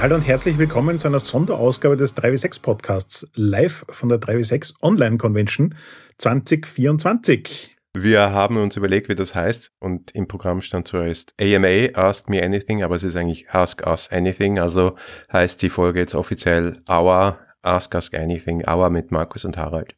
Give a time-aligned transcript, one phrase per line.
[0.00, 5.16] Hallo und herzlich willkommen zu einer Sonderausgabe des 3W6 Podcasts, live von der 3W6 Online
[5.16, 5.74] Convention
[6.18, 7.76] 2024.
[7.94, 12.40] Wir haben uns überlegt, wie das heißt und im Programm stand zuerst AMA, Ask Me
[12.40, 14.94] Anything, aber es ist eigentlich Ask Us Anything, also
[15.32, 19.96] heißt die Folge jetzt offiziell Our Ask Us Anything, Our mit Markus und Harald.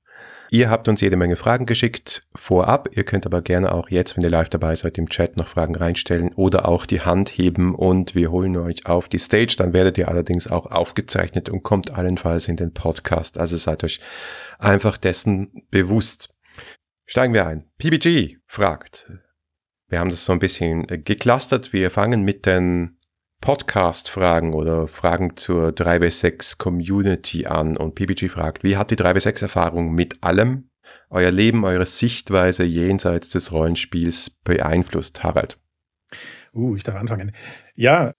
[0.53, 2.89] Ihr habt uns jede Menge Fragen geschickt vorab.
[2.97, 5.77] Ihr könnt aber gerne auch jetzt, wenn ihr live dabei seid, im Chat noch Fragen
[5.77, 9.55] reinstellen oder auch die Hand heben und wir holen euch auf die Stage.
[9.57, 13.39] Dann werdet ihr allerdings auch aufgezeichnet und kommt allenfalls in den Podcast.
[13.39, 14.01] Also seid euch
[14.59, 16.35] einfach dessen bewusst.
[17.07, 17.71] Steigen wir ein.
[17.79, 19.09] PBG fragt.
[19.87, 21.73] Wir haben das so ein bisschen geclustert.
[21.73, 22.99] Wir fangen mit den
[23.41, 29.95] Podcast-Fragen oder Fragen zur 3W6 Community an und PBG fragt, wie hat die 3W6 Erfahrung
[29.95, 30.71] mit allem
[31.09, 35.59] euer Leben, eure Sichtweise jenseits des Rollenspiels beeinflusst, Harald?
[36.53, 37.33] Uh, ich darf anfangen.
[37.75, 38.13] Ja,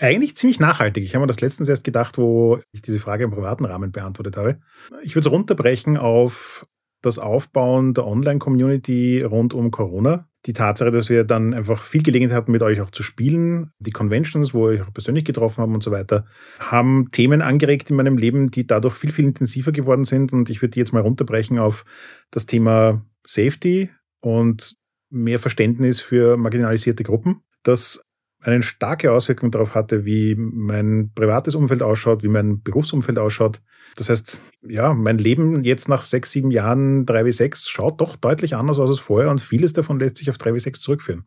[0.00, 1.04] eigentlich ziemlich nachhaltig.
[1.04, 4.36] Ich habe mir das letztens erst gedacht, wo ich diese Frage im privaten Rahmen beantwortet
[4.36, 4.60] habe.
[5.02, 6.66] Ich würde es runterbrechen auf
[7.02, 10.28] das Aufbauen der Online-Community rund um Corona.
[10.46, 13.90] Die Tatsache, dass wir dann einfach viel Gelegenheit hatten, mit euch auch zu spielen, die
[13.90, 16.24] Conventions, wo wir euch auch persönlich getroffen haben und so weiter,
[16.58, 20.32] haben Themen angeregt in meinem Leben, die dadurch viel, viel intensiver geworden sind.
[20.32, 21.84] Und ich würde die jetzt mal runterbrechen auf
[22.30, 24.76] das Thema Safety und
[25.10, 27.42] mehr Verständnis für marginalisierte Gruppen.
[27.62, 28.02] Das
[28.40, 33.60] eine starke Auswirkung darauf hatte, wie mein privates Umfeld ausschaut, wie mein Berufsumfeld ausschaut.
[33.96, 38.78] Das heißt, ja, mein Leben jetzt nach sechs, sieben Jahren 3W6 schaut doch deutlich anders
[38.78, 41.26] aus als vorher und vieles davon lässt sich auf 3W6 zurückführen.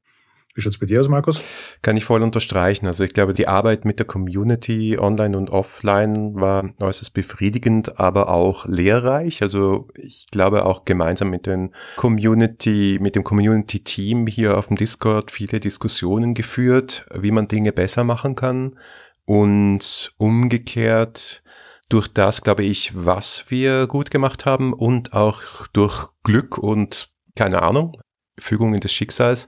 [0.56, 1.42] Wie schaut es bei dir aus, Markus?
[1.82, 2.86] Kann ich voll unterstreichen.
[2.86, 8.30] Also ich glaube, die Arbeit mit der Community online und offline war äußerst befriedigend, aber
[8.30, 9.42] auch lehrreich.
[9.42, 15.32] Also ich glaube auch gemeinsam mit den Community, mit dem Community-Team hier auf dem Discord
[15.32, 18.78] viele Diskussionen geführt, wie man Dinge besser machen kann.
[19.26, 21.42] Und umgekehrt
[21.90, 25.42] durch das, glaube ich, was wir gut gemacht haben und auch
[25.74, 27.98] durch Glück und keine Ahnung,
[28.40, 29.48] Fügungen des Schicksals,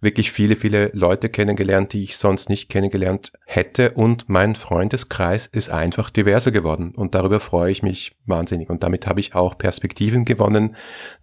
[0.00, 5.70] wirklich viele, viele Leute kennengelernt, die ich sonst nicht kennengelernt hätte und mein Freundeskreis ist
[5.70, 10.24] einfach diverser geworden und darüber freue ich mich wahnsinnig und damit habe ich auch Perspektiven
[10.24, 10.76] gewonnen,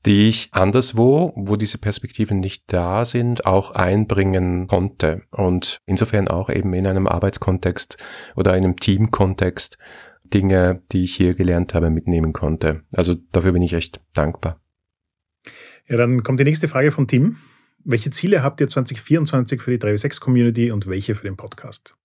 [0.06, 6.50] die ich anderswo, wo diese Perspektiven nicht da sind, auch einbringen konnte und insofern auch
[6.50, 7.98] eben in einem Arbeitskontext
[8.36, 9.78] oder einem Teamkontext
[10.34, 12.84] Dinge, die ich hier gelernt habe, mitnehmen konnte.
[12.96, 14.60] Also dafür bin ich echt dankbar.
[15.88, 17.38] Ja, dann kommt die nächste Frage von Tim.
[17.86, 21.96] Welche Ziele habt ihr 2024 für die 3W6 Community und welche für den Podcast?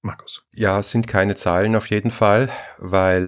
[0.00, 0.42] Markus.
[0.54, 2.48] Ja, es sind keine Zahlen auf jeden Fall,
[2.78, 3.26] weil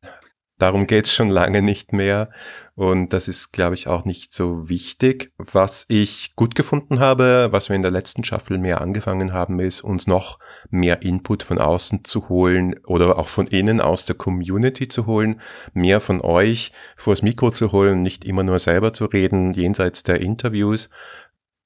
[0.57, 2.31] darum geht's schon lange nicht mehr.
[2.75, 5.33] Und das ist, glaube ich, auch nicht so wichtig.
[5.37, 9.83] Was ich gut gefunden habe, was wir in der letzten Staffel mehr angefangen haben, ist,
[9.83, 10.39] uns noch
[10.71, 15.41] mehr Input von außen zu holen oder auch von innen aus der Community zu holen,
[15.75, 20.21] mehr von euch vors Mikro zu holen, nicht immer nur selber zu reden, jenseits der
[20.21, 20.89] Interviews,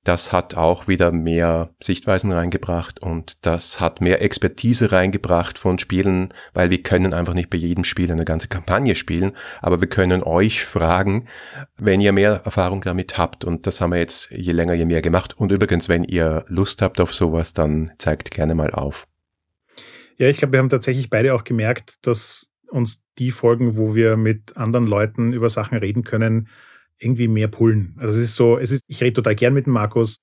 [0.05, 6.35] das hat auch wieder mehr Sichtweisen reingebracht und das hat mehr Expertise reingebracht von Spielen,
[6.55, 10.23] weil wir können einfach nicht bei jedem Spiel eine ganze Kampagne spielen, aber wir können
[10.23, 11.29] euch fragen,
[11.77, 15.03] wenn ihr mehr Erfahrung damit habt und das haben wir jetzt je länger, je mehr
[15.03, 19.07] gemacht und übrigens, wenn ihr Lust habt auf sowas, dann zeigt gerne mal auf.
[20.19, 24.17] Ja, ich glaube, wir haben tatsächlich beide auch gemerkt, dass uns die Folgen, wo wir
[24.17, 26.49] mit anderen Leuten über Sachen reden können,
[27.03, 27.95] irgendwie mehr pullen.
[27.99, 30.19] Also es ist so, es ist, ich rede total gern mit dem Markus.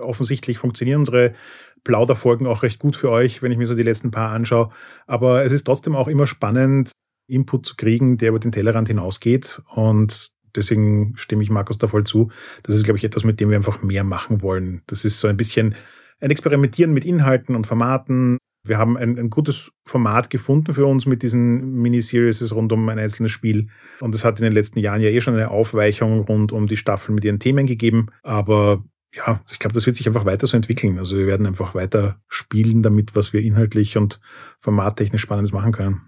[0.00, 1.34] Offensichtlich funktionieren unsere
[1.82, 4.70] Plauderfolgen auch recht gut für euch, wenn ich mir so die letzten paar anschaue.
[5.06, 6.92] Aber es ist trotzdem auch immer spannend,
[7.26, 9.62] Input zu kriegen, der über den Tellerrand hinausgeht.
[9.74, 12.30] Und deswegen stimme ich Markus da voll zu.
[12.62, 14.82] Das ist, glaube ich, etwas, mit dem wir einfach mehr machen wollen.
[14.86, 15.74] Das ist so ein bisschen
[16.20, 21.04] ein Experimentieren mit Inhalten und Formaten, wir haben ein, ein gutes Format gefunden für uns
[21.04, 23.68] mit diesen Miniseries rund um ein einzelnes Spiel.
[24.00, 26.78] Und es hat in den letzten Jahren ja eh schon eine Aufweichung rund um die
[26.78, 28.06] Staffel mit ihren Themen gegeben.
[28.22, 30.98] Aber ja, ich glaube, das wird sich einfach weiter so entwickeln.
[30.98, 34.18] Also wir werden einfach weiter spielen damit, was wir inhaltlich und
[34.58, 36.00] formattechnisch Spannendes machen können.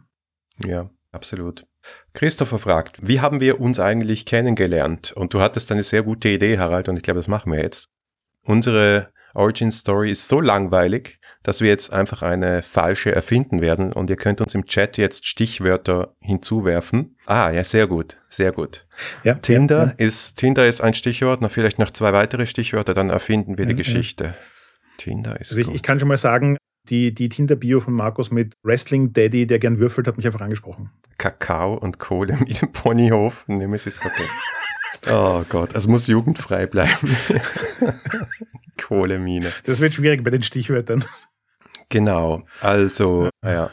[0.64, 1.66] Ja, absolut.
[2.14, 5.12] Christopher fragt, wie haben wir uns eigentlich kennengelernt?
[5.12, 7.86] Und du hattest eine sehr gute Idee, Harald, und ich glaube, das machen wir jetzt.
[8.42, 14.10] Unsere Origin Story ist so langweilig, dass wir jetzt einfach eine falsche erfinden werden und
[14.10, 17.16] ihr könnt uns im Chat jetzt Stichwörter hinzuwerfen.
[17.26, 18.86] Ah, ja, sehr gut, sehr gut.
[19.22, 23.10] Ja, Tinder ja, ist Tinder ist ein Stichwort, noch vielleicht noch zwei weitere Stichwörter, dann
[23.10, 24.34] erfinden wir die Geschichte.
[24.98, 26.56] Tinder ist also ich, ich kann schon mal sagen,
[26.88, 30.90] die, die Tinder-Bio von Markus mit Wrestling Daddy, der gern würfelt, hat mich einfach angesprochen.
[31.18, 34.26] Kakao und Kohle mit dem Ponyhof, Nemesis Hotel.
[35.10, 37.16] Oh Gott, es muss jugendfrei bleiben.
[38.76, 39.52] Kohlemine.
[39.64, 41.04] Das wird schwierig bei den Stichwörtern.
[41.88, 43.70] Genau, also, ja.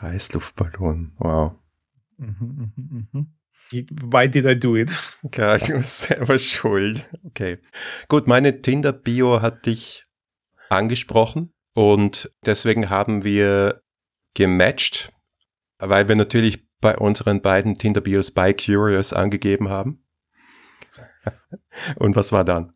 [0.00, 1.52] Heißluftballon, wow.
[2.18, 3.26] Mhm, mhm, mhm.
[3.72, 4.90] Why did I do it?
[5.34, 7.04] Ja, ich war selber schuld.
[7.24, 7.58] Okay.
[8.08, 10.02] Gut, meine Tinder-Bio hat dich
[10.68, 13.82] angesprochen und deswegen haben wir
[14.34, 15.10] gematcht,
[15.78, 20.01] weil wir natürlich bei unseren beiden Tinder-Bios by Curious angegeben haben.
[21.96, 22.72] und was war dann?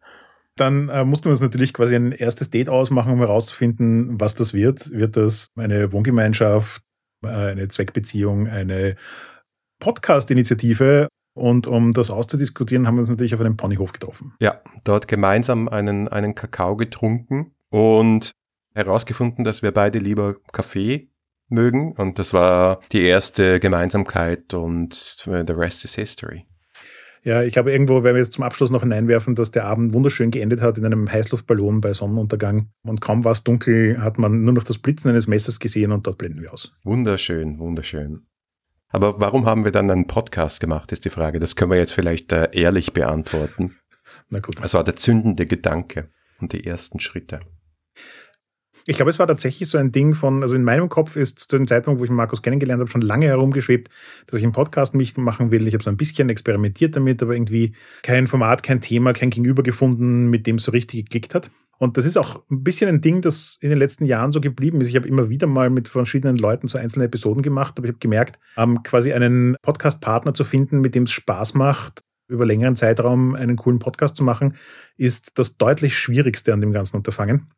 [0.56, 4.54] Dann äh, mussten wir uns natürlich quasi ein erstes Date ausmachen, um herauszufinden, was das
[4.54, 4.90] wird.
[4.90, 6.82] Wird das eine Wohngemeinschaft,
[7.22, 8.96] äh, eine Zweckbeziehung, eine
[9.80, 11.08] Podcast-Initiative?
[11.34, 14.32] Und um das auszudiskutieren, haben wir uns natürlich auf einem Ponyhof getroffen.
[14.40, 18.32] Ja, dort gemeinsam einen, einen Kakao getrunken und
[18.74, 21.10] herausgefunden, dass wir beide lieber Kaffee
[21.48, 21.92] mögen.
[21.92, 26.46] Und das war die erste Gemeinsamkeit und the rest is history.
[27.26, 30.30] Ja, ich glaube, irgendwo werden wir jetzt zum Abschluss noch hineinwerfen, dass der Abend wunderschön
[30.30, 32.70] geendet hat in einem Heißluftballon bei Sonnenuntergang.
[32.84, 36.06] Und kaum war es dunkel, hat man nur noch das Blitzen eines Messers gesehen und
[36.06, 36.72] dort blenden wir aus.
[36.84, 38.22] Wunderschön, wunderschön.
[38.90, 41.40] Aber warum haben wir dann einen Podcast gemacht, ist die Frage.
[41.40, 43.74] Das können wir jetzt vielleicht äh, ehrlich beantworten.
[44.28, 44.62] Na gut.
[44.62, 47.40] Das war der zündende Gedanke und die ersten Schritte.
[48.88, 51.58] Ich glaube, es war tatsächlich so ein Ding von, also in meinem Kopf ist zu
[51.58, 53.88] dem Zeitpunkt, wo ich Markus kennengelernt habe, schon lange herumgeschwebt,
[54.26, 55.66] dass ich einen Podcast mich machen will.
[55.66, 59.64] Ich habe so ein bisschen experimentiert damit, aber irgendwie kein Format, kein Thema, kein Gegenüber
[59.64, 61.50] gefunden, mit dem es so richtig geklickt hat.
[61.78, 64.80] Und das ist auch ein bisschen ein Ding, das in den letzten Jahren so geblieben
[64.80, 64.88] ist.
[64.88, 67.98] Ich habe immer wieder mal mit verschiedenen Leuten so einzelne Episoden gemacht, aber ich habe
[67.98, 73.34] gemerkt, ähm, quasi einen Podcast-Partner zu finden, mit dem es Spaß macht, über längeren Zeitraum
[73.34, 74.54] einen coolen Podcast zu machen,
[74.96, 77.48] ist das deutlich Schwierigste an dem ganzen Unterfangen.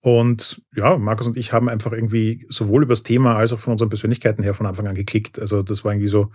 [0.00, 3.72] Und ja, Markus und ich haben einfach irgendwie sowohl über das Thema als auch von
[3.72, 5.38] unseren Persönlichkeiten her von Anfang an geklickt.
[5.38, 6.30] Also das war irgendwie so,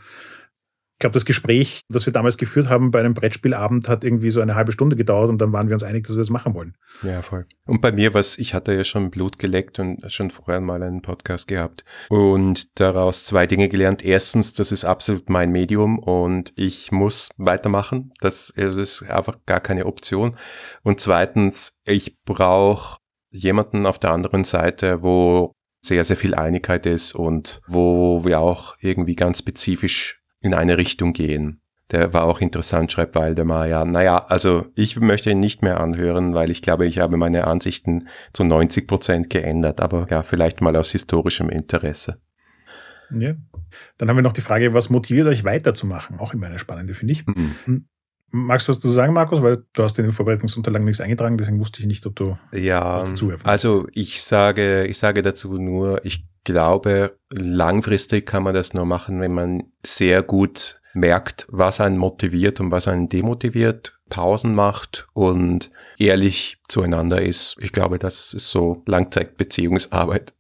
[0.95, 4.39] ich glaube, das Gespräch, das wir damals geführt haben bei einem Brettspielabend, hat irgendwie so
[4.39, 6.77] eine halbe Stunde gedauert und dann waren wir uns einig, dass wir das machen wollen.
[7.03, 7.47] Ja, voll.
[7.65, 11.01] Und bei mir, was ich hatte ja schon Blut geleckt und schon vorher mal einen
[11.01, 14.06] Podcast gehabt und daraus zwei Dinge gelernt.
[14.06, 18.13] Erstens, das ist absolut mein Medium und ich muss weitermachen.
[18.21, 20.38] Das ist einfach gar keine Option.
[20.81, 23.00] Und zweitens, ich brauche
[23.41, 28.75] jemanden auf der anderen Seite, wo sehr, sehr viel Einigkeit ist und wo wir auch
[28.79, 31.61] irgendwie ganz spezifisch in eine Richtung gehen.
[31.91, 33.85] Der war auch interessant, schreibt Waldemar.
[33.85, 38.07] naja, also ich möchte ihn nicht mehr anhören, weil ich glaube, ich habe meine Ansichten
[38.33, 42.19] zu 90 Prozent geändert, aber ja, vielleicht mal aus historischem Interesse.
[43.15, 43.35] Ja.
[43.97, 46.19] Dann haben wir noch die Frage, was motiviert euch weiterzumachen?
[46.19, 47.25] Auch immer eine spannende, finde ich.
[47.27, 47.88] Mhm.
[48.31, 49.42] Magst du was zu sagen, Markus?
[49.42, 53.04] Weil du hast in den Vorbereitungsunterlagen nichts eingetragen, deswegen wusste ich nicht, ob du ja,
[53.44, 59.22] also ich sage, ich sage dazu nur, ich glaube, langfristig kann man das nur machen,
[59.22, 65.72] wenn man sehr gut merkt, was einen motiviert und was einen demotiviert, Pausen macht und
[65.98, 67.57] ehrlich zueinander ist.
[67.60, 70.33] Ich glaube, das ist so Langzeitbeziehungsarbeit.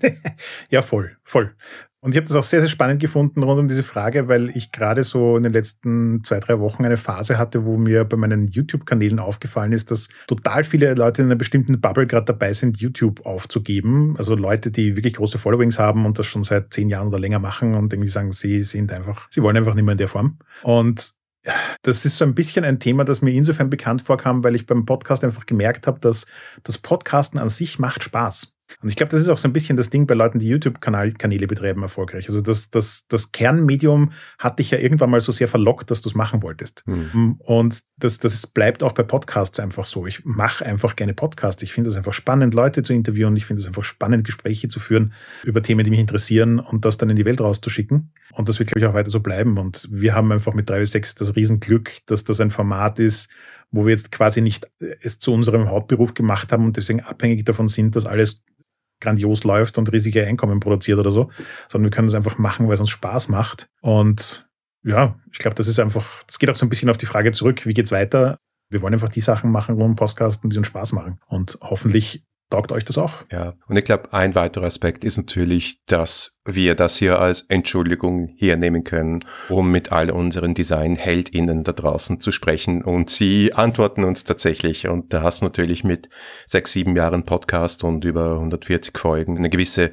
[0.70, 1.54] ja, voll, voll.
[2.04, 4.72] Und ich habe das auch sehr, sehr spannend gefunden rund um diese Frage, weil ich
[4.72, 8.48] gerade so in den letzten zwei, drei Wochen eine Phase hatte, wo mir bei meinen
[8.48, 13.24] YouTube-Kanälen aufgefallen ist, dass total viele Leute in einer bestimmten Bubble gerade dabei sind, YouTube
[13.24, 14.16] aufzugeben.
[14.18, 17.38] Also Leute, die wirklich große Followings haben und das schon seit zehn Jahren oder länger
[17.38, 20.38] machen und irgendwie sagen, sie sind einfach, sie wollen einfach nicht mehr in der Form.
[20.64, 21.14] Und
[21.82, 24.86] das ist so ein bisschen ein Thema, das mir insofern bekannt vorkam, weil ich beim
[24.86, 26.26] Podcast einfach gemerkt habe, dass
[26.62, 28.54] das Podcasten an sich macht Spaß.
[28.80, 31.46] Und ich glaube, das ist auch so ein bisschen das Ding bei Leuten, die YouTube-Kanäle
[31.46, 32.28] betreiben, erfolgreich.
[32.28, 36.08] Also das, das, das Kernmedium hat dich ja irgendwann mal so sehr verlockt, dass du
[36.08, 36.82] es machen wolltest.
[36.86, 37.36] Mhm.
[37.38, 40.06] Und das, das bleibt auch bei Podcasts einfach so.
[40.06, 41.62] Ich mache einfach gerne Podcasts.
[41.62, 43.36] Ich finde es einfach spannend, Leute zu interviewen.
[43.36, 45.12] Ich finde es einfach spannend, Gespräche zu führen
[45.44, 48.12] über Themen, die mich interessieren und das dann in die Welt rauszuschicken.
[48.32, 49.58] Und das wird, glaube ich, auch weiter so bleiben.
[49.58, 53.30] Und wir haben einfach mit 3 bis 6 das Riesenglück, dass das ein Format ist,
[53.70, 57.68] wo wir jetzt quasi nicht es zu unserem Hauptberuf gemacht haben und deswegen abhängig davon
[57.68, 58.42] sind, dass alles
[59.02, 61.30] grandios läuft und riesige Einkommen produziert oder so,
[61.68, 63.66] sondern wir können es einfach machen, weil es uns Spaß macht.
[63.80, 64.48] Und
[64.84, 67.32] ja, ich glaube, das ist einfach, das geht auch so ein bisschen auf die Frage
[67.32, 68.38] zurück, wie geht's weiter?
[68.70, 71.18] Wir wollen einfach die Sachen machen, wo ein Podcasten, die uns Spaß machen.
[71.26, 73.24] Und hoffentlich Taugt euch das auch?
[73.32, 78.28] Ja, und ich glaube, ein weiterer Aspekt ist natürlich, dass wir das hier als Entschuldigung
[78.36, 82.84] hernehmen können, um mit all unseren Design-HeldInnen da draußen zu sprechen.
[82.84, 84.86] Und sie antworten uns tatsächlich.
[84.86, 86.10] Und da hast du natürlich mit
[86.44, 89.90] sechs, sieben Jahren Podcast und über 140 Folgen eine gewisse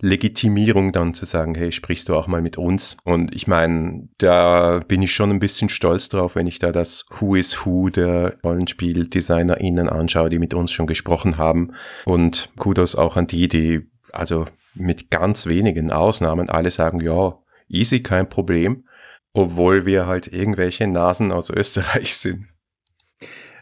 [0.00, 2.96] Legitimierung dann zu sagen, hey, sprichst du auch mal mit uns?
[3.04, 7.06] Und ich meine, da bin ich schon ein bisschen stolz drauf, wenn ich da das
[7.18, 11.72] Who is Who der RollenspieldesignerInnen anschaue, die mit uns schon gesprochen haben.
[12.04, 17.36] Und Kudos auch an die, die also mit ganz wenigen Ausnahmen alle sagen, ja,
[17.68, 18.84] easy, kein Problem,
[19.32, 22.46] obwohl wir halt irgendwelche Nasen aus Österreich sind.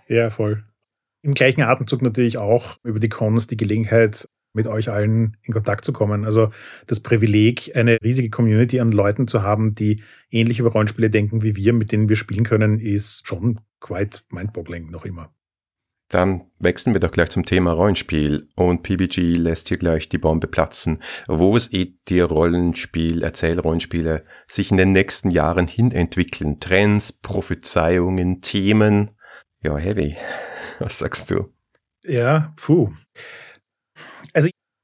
[0.07, 0.64] Ja, voll.
[1.23, 5.84] Im gleichen Atemzug natürlich auch über die Cons die Gelegenheit, mit euch allen in Kontakt
[5.84, 6.25] zu kommen.
[6.25, 6.50] Also
[6.86, 11.54] das Privileg, eine riesige Community an Leuten zu haben, die ähnlich über Rollenspiele denken wie
[11.54, 15.32] wir, mit denen wir spielen können, ist schon quite mindboggling noch immer.
[16.08, 20.46] Dann wechseln wir doch gleich zum Thema Rollenspiel und PBG lässt hier gleich die Bombe
[20.46, 21.00] platzen.
[21.26, 26.60] Wo seht ihr Rollenspiel, Erzählrollenspiele sich in den nächsten Jahren hin entwickeln?
[26.60, 29.10] Trends, Prophezeiungen, Themen?
[29.62, 30.16] Ja, heavy.
[30.78, 31.52] Was sagst du?
[32.04, 32.92] Ja, puh.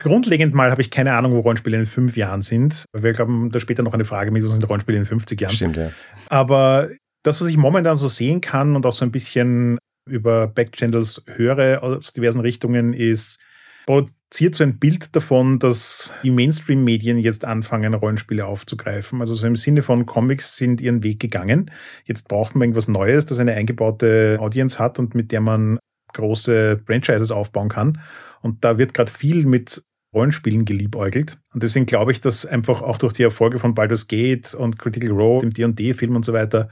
[0.03, 2.85] Grundlegend mal habe ich keine Ahnung, wo Rollenspiele in fünf Jahren sind.
[2.93, 5.55] Wir glauben, da später noch eine Frage mit, wo sind Rollenspiele in 50 Jahren.
[5.55, 5.93] Stimmt, ja.
[6.29, 6.91] Aber
[7.23, 9.79] das, was ich momentan so sehen kann und auch so ein bisschen
[10.11, 13.41] über Backchannels höre aus diversen Richtungen, ist,
[13.87, 19.21] produziert so ein Bild davon, dass die Mainstream-Medien jetzt anfangen, Rollenspiele aufzugreifen.
[19.21, 21.71] Also so im Sinne von Comics sind ihren Weg gegangen.
[22.05, 25.79] Jetzt braucht man irgendwas Neues, das eine eingebaute Audience hat und mit der man
[26.13, 28.01] große Franchises aufbauen kann.
[28.41, 31.39] Und da wird gerade viel mit Rollenspielen geliebäugelt.
[31.53, 35.11] Und deswegen glaube ich, dass einfach auch durch die Erfolge von Baldur's Gate und Critical
[35.11, 36.69] Role, dem D&D-Film und so weiter,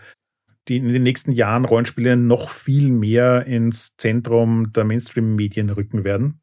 [0.69, 6.41] die in den nächsten Jahren Rollenspiele noch viel mehr ins Zentrum der Mainstream-Medien rücken werden.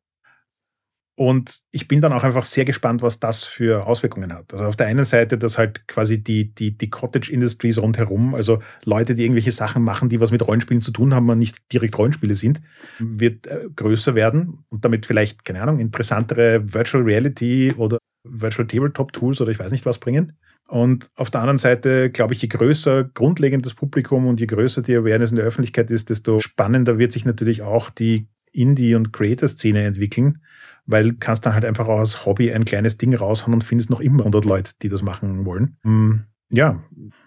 [1.20, 4.54] Und ich bin dann auch einfach sehr gespannt, was das für Auswirkungen hat.
[4.54, 8.62] Also auf der einen Seite, dass halt quasi die, die, die Cottage Industries rundherum, also
[8.86, 11.98] Leute, die irgendwelche Sachen machen, die was mit Rollenspielen zu tun haben und nicht direkt
[11.98, 12.62] Rollenspiele sind,
[13.00, 19.12] wird äh, größer werden und damit vielleicht, keine Ahnung, interessantere Virtual Reality oder Virtual Tabletop
[19.12, 20.34] Tools oder ich weiß nicht was bringen.
[20.68, 24.84] Und auf der anderen Seite, glaube ich, je größer grundlegend das Publikum und je größer
[24.84, 29.14] die Awareness in der Öffentlichkeit ist, desto spannender wird sich natürlich auch die Indie- und
[29.14, 30.42] Creator-Szene entwickeln,
[30.88, 34.00] weil du kannst dann halt einfach aus Hobby ein kleines Ding raushauen und findest noch
[34.00, 35.78] immer 100 Leute, die das machen wollen.
[35.84, 36.82] Hm, ja,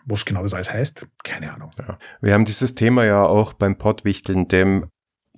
[0.06, 1.70] was genau das alles heißt, keine Ahnung.
[1.78, 1.98] Ja.
[2.20, 4.86] Wir haben dieses Thema ja auch beim Pottwichteln, dem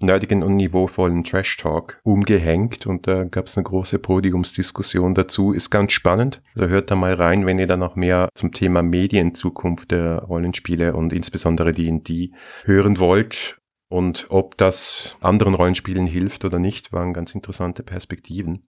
[0.00, 5.52] nerdigen und niveauvollen Trash Talk umgehängt und da gab es eine große Podiumsdiskussion dazu.
[5.52, 6.42] Ist ganz spannend.
[6.54, 10.94] Also hört da mal rein, wenn ihr da noch mehr zum Thema Medienzukunft der Rollenspiele
[10.94, 12.32] und insbesondere D&D
[12.64, 13.58] hören wollt.
[13.92, 18.66] Und ob das anderen Rollenspielen hilft oder nicht, waren ganz interessante Perspektiven.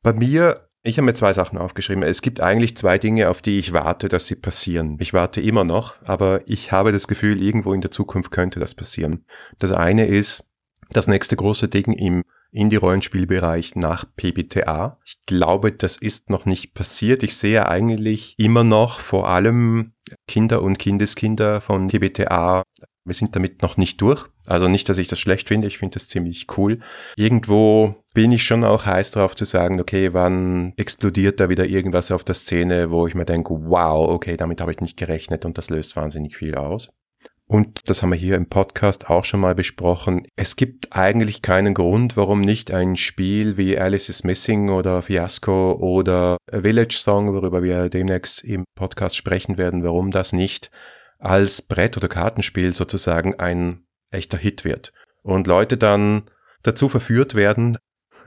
[0.00, 2.02] Bei mir ich habe mir zwei Sachen aufgeschrieben.
[2.02, 4.96] Es gibt eigentlich zwei Dinge, auf die ich warte, dass sie passieren.
[4.98, 8.74] Ich warte immer noch, aber ich habe das Gefühl, irgendwo in der Zukunft könnte das
[8.74, 9.26] passieren.
[9.58, 10.48] Das eine ist,
[10.88, 14.98] das nächste große Ding im Indie-Rollenspielbereich nach PBTA.
[15.04, 17.22] Ich glaube, das ist noch nicht passiert.
[17.22, 19.92] Ich sehe eigentlich immer noch vor allem
[20.26, 22.62] Kinder und Kindeskinder von PBTA.
[23.10, 24.24] Wir sind damit noch nicht durch.
[24.46, 25.66] Also nicht, dass ich das schlecht finde.
[25.66, 26.78] Ich finde das ziemlich cool.
[27.16, 32.12] Irgendwo bin ich schon auch heiß drauf zu sagen, okay, wann explodiert da wieder irgendwas
[32.12, 35.58] auf der Szene, wo ich mir denke, wow, okay, damit habe ich nicht gerechnet und
[35.58, 36.90] das löst wahnsinnig viel aus.
[37.46, 40.22] Und das haben wir hier im Podcast auch schon mal besprochen.
[40.36, 45.72] Es gibt eigentlich keinen Grund, warum nicht ein Spiel wie Alice is Missing oder Fiasco
[45.72, 50.70] oder Village Song, worüber wir demnächst im Podcast sprechen werden, warum das nicht
[51.20, 54.92] als Brett- oder Kartenspiel sozusagen ein echter Hit wird.
[55.22, 56.22] Und Leute dann
[56.62, 57.78] dazu verführt werden,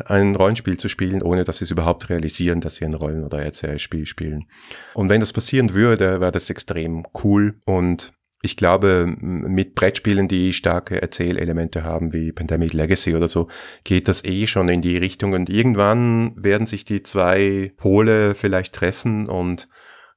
[0.06, 3.44] ein Rollenspiel zu spielen, ohne dass sie es überhaupt realisieren, dass sie ein Rollen- oder
[3.44, 4.46] Erzählspiel spielen.
[4.94, 8.14] Und wenn das passieren würde, wäre das extrem cool und
[8.46, 13.48] ich glaube, mit Brettspielen, die starke Erzählelemente haben, wie Pandemic Legacy oder so,
[13.86, 18.76] geht das eh schon in die Richtung und irgendwann werden sich die zwei Pole vielleicht
[18.76, 19.70] treffen und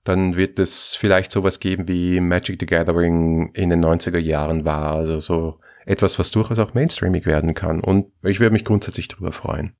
[0.06, 4.92] dann wird es vielleicht sowas geben wie Magic the Gathering in den 90er Jahren war,
[4.92, 9.32] also so etwas, was durchaus auch mainstreamig werden kann und ich würde mich grundsätzlich darüber
[9.32, 9.72] freuen.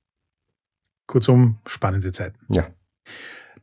[1.07, 2.37] Kurzum, spannende Zeiten.
[2.49, 2.67] Ja.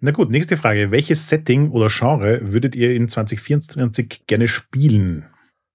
[0.00, 0.90] Na gut, nächste Frage.
[0.90, 5.26] Welches Setting oder Genre würdet ihr in 2024 gerne spielen?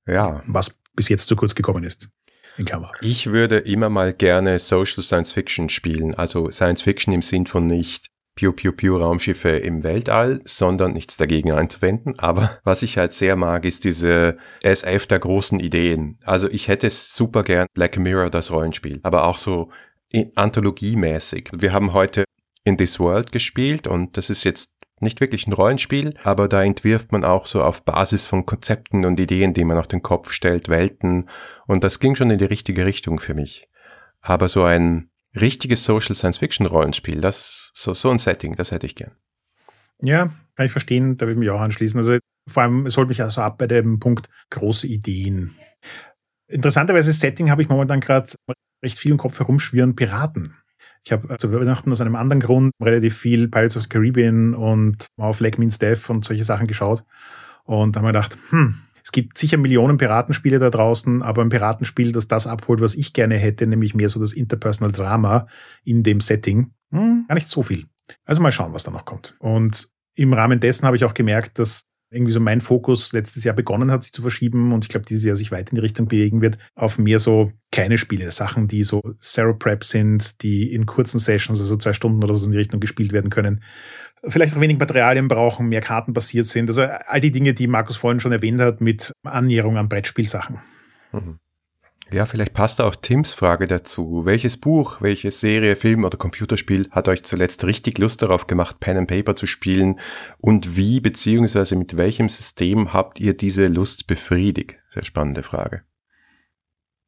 [0.08, 0.44] Ja.
[0.48, 2.10] Was bis jetzt zu kurz gekommen ist.
[2.58, 2.92] In Klammer.
[3.02, 6.14] Ich würde immer mal gerne Social Science Fiction spielen.
[6.16, 8.09] Also Science Fiction im Sinn von nicht
[8.40, 12.18] Pew Pew Pew Raumschiffe im Weltall, sondern nichts dagegen einzuwenden.
[12.20, 16.18] Aber was ich halt sehr mag, ist diese SF der großen Ideen.
[16.24, 19.70] Also ich hätte es super gern Black Mirror das Rollenspiel, aber auch so
[20.36, 21.50] anthologiemäßig.
[21.54, 22.24] Wir haben heute
[22.64, 27.12] in This World gespielt und das ist jetzt nicht wirklich ein Rollenspiel, aber da entwirft
[27.12, 30.70] man auch so auf Basis von Konzepten und Ideen, die man auf den Kopf stellt,
[30.70, 31.30] Welten
[31.68, 33.68] und das ging schon in die richtige Richtung für mich.
[34.22, 35.09] Aber so ein
[35.40, 39.12] richtiges Social Science Fiction Rollenspiel, das so so ein Setting, das hätte ich gern.
[40.02, 41.98] Ja, kann ich verstehen, da würde ich mich auch anschließen.
[42.00, 42.18] Also
[42.48, 45.56] vor allem es holt mich also ab bei dem Punkt große Ideen.
[46.48, 48.32] Interessanterweise Setting habe ich momentan gerade
[48.84, 50.56] recht viel im Kopf herumschwirren Piraten.
[51.04, 55.08] Ich habe zu Weihnachten aus einem anderen Grund relativ viel Pirates of the Caribbean und
[55.18, 57.04] auf Lake Means Death und solche Sachen geschaut.
[57.64, 58.76] Und da haben wir gedacht, hm,
[59.10, 63.12] Es gibt sicher Millionen Piratenspiele da draußen, aber ein Piratenspiel, das das abholt, was ich
[63.12, 65.48] gerne hätte, nämlich mehr so das Interpersonal Drama
[65.84, 67.88] in dem Setting, hm, gar nicht so viel.
[68.26, 69.34] Also mal schauen, was da noch kommt.
[69.40, 73.56] Und im Rahmen dessen habe ich auch gemerkt, dass irgendwie so mein Fokus letztes Jahr
[73.56, 76.08] begonnen hat, sich zu verschieben und ich glaube, dieses Jahr sich weit in die Richtung
[76.08, 80.86] bewegen wird, auf mehr so kleine Spiele, Sachen, die so Zero Prep sind, die in
[80.86, 83.64] kurzen Sessions, also zwei Stunden oder so in die Richtung gespielt werden können.
[84.28, 86.70] Vielleicht auch wenig Materialien brauchen, mehr Karten basiert sind.
[86.70, 90.60] Also all die Dinge, die Markus vorhin schon erwähnt hat, mit Annäherung an Brettspielsachen.
[91.12, 91.40] Mhm.
[92.12, 94.26] Ja, vielleicht passt auch Tims Frage dazu.
[94.26, 98.98] Welches Buch, welche Serie, Film oder Computerspiel hat euch zuletzt richtig Lust darauf gemacht, Pen
[98.98, 100.00] and Paper zu spielen?
[100.42, 104.76] Und wie beziehungsweise mit welchem System habt ihr diese Lust befriedigt?
[104.90, 105.84] Sehr spannende Frage.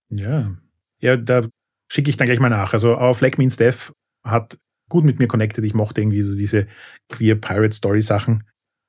[0.09, 0.55] Ja,
[0.99, 1.47] ja, da
[1.91, 2.73] schicke ich dann gleich mal nach.
[2.73, 4.59] Also auf Like Means Death hat
[4.91, 5.65] gut mit mir connected.
[5.65, 6.67] Ich mochte irgendwie so diese
[7.09, 8.43] Queer Pirate Story Sachen.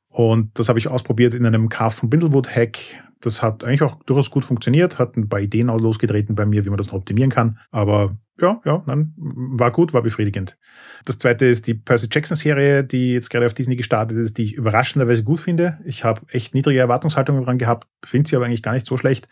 [0.08, 2.78] Und das habe ich ausprobiert in einem Carve von Bindlewood Hack
[3.24, 6.64] das hat eigentlich auch durchaus gut funktioniert, hat ein paar Ideen auch losgetreten bei mir,
[6.64, 7.58] wie man das noch optimieren kann.
[7.70, 10.58] Aber ja, ja, nein, war gut, war befriedigend.
[11.04, 14.44] Das zweite ist die Percy Jackson Serie, die jetzt gerade auf Disney gestartet ist, die
[14.44, 15.78] ich überraschenderweise gut finde.
[15.84, 19.28] Ich habe echt niedrige Erwartungshaltungen dran gehabt, finde sie aber eigentlich gar nicht so schlecht.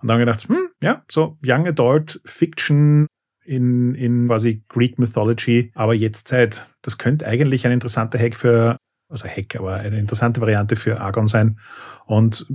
[0.00, 3.06] Und dann gedacht, hm, ja, so Young Adult Fiction
[3.44, 6.70] in, in quasi Greek Mythology, aber jetzt Zeit.
[6.82, 8.76] Das könnte eigentlich ein interessanter Hack für
[9.12, 11.58] also Hack, aber eine interessante Variante für Argon sein
[12.06, 12.46] und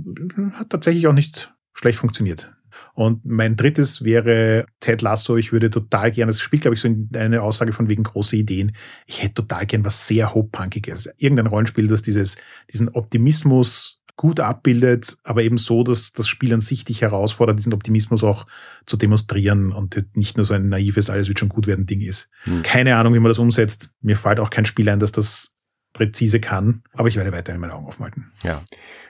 [0.54, 2.52] hat tatsächlich auch nicht schlecht funktioniert.
[2.94, 5.36] Und mein drittes wäre Ted Lasso.
[5.36, 8.72] Ich würde total gerne, das spielt, glaube ich, so eine Aussage von wegen große Ideen.
[9.06, 11.12] Ich hätte total gern was sehr hochpunkiges.
[11.16, 12.36] Irgendein Rollenspiel, das dieses,
[12.72, 17.72] diesen Optimismus gut abbildet, aber eben so, dass das Spiel an sich dich herausfordert, diesen
[17.72, 18.46] Optimismus auch
[18.84, 22.28] zu demonstrieren und nicht nur so ein naives, alles wird schon gut werden Ding ist.
[22.42, 22.62] Hm.
[22.64, 23.90] Keine Ahnung, wie man das umsetzt.
[24.02, 25.54] Mir fällt auch kein Spiel ein, das das
[25.92, 26.82] präzise kann.
[26.92, 28.32] Aber ich werde weiterhin meine Augen aufhalten.
[28.42, 28.60] Ja.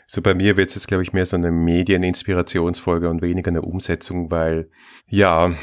[0.06, 3.62] So bei mir wird es jetzt, glaube ich, mehr so eine Medieninspirationsfolge und weniger eine
[3.62, 4.68] Umsetzung, weil,
[5.06, 5.54] ja,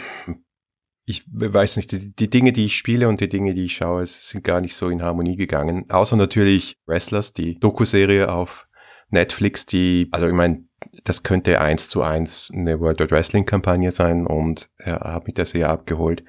[1.06, 4.06] ich weiß nicht, die, die, Dinge, die ich spiele und die Dinge, die ich schaue,
[4.08, 5.86] sind gar nicht so in Harmonie gegangen.
[5.90, 8.68] Außer natürlich Wrestlers, die Doku-Serie auf
[9.10, 10.64] Netflix, die, also ich meine,
[11.04, 15.26] das könnte eins zu eins eine World Wide Wrestling Kampagne sein und er ja, hat
[15.26, 16.24] mich das sehr abgeholt.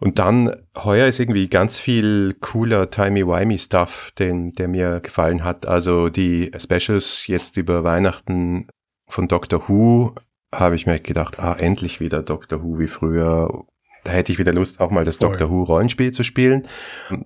[0.00, 5.66] Und dann heuer ist irgendwie ganz viel cooler Timey-Wimey-Stuff, den, der mir gefallen hat.
[5.66, 8.68] Also die Specials jetzt über Weihnachten
[9.08, 10.14] von Doctor Who
[10.54, 13.66] habe ich mir gedacht, ah, endlich wieder Doctor Who wie früher.
[14.08, 15.28] Da hätte ich wieder Lust, auch mal das Voll.
[15.28, 16.66] Doctor Who Rollenspiel zu spielen.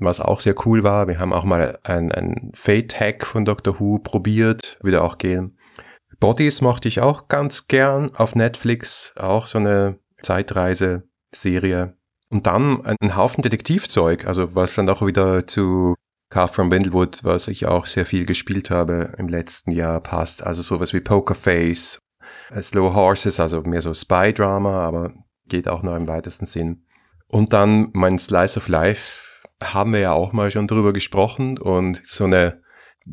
[0.00, 4.00] Was auch sehr cool war, wir haben auch mal ein, ein Fate-Hack von Doctor Who
[4.00, 5.56] probiert, wieder auch gehen.
[6.18, 11.96] Bodies mochte ich auch ganz gern auf Netflix, auch so eine Zeitreise-Serie
[12.30, 15.94] und dann ein Haufen Detektivzeug, also was dann auch wieder zu
[16.30, 20.44] Car from Wendlewood, was ich auch sehr viel gespielt habe im letzten Jahr, passt.
[20.44, 22.00] Also sowas wie Pokerface,
[22.50, 25.12] äh, Slow Horses, also mehr so Spy-Drama, aber
[25.52, 26.84] geht auch noch im weitesten Sinn.
[27.30, 32.00] Und dann mein Slice of Life haben wir ja auch mal schon drüber gesprochen und
[32.04, 32.60] so eine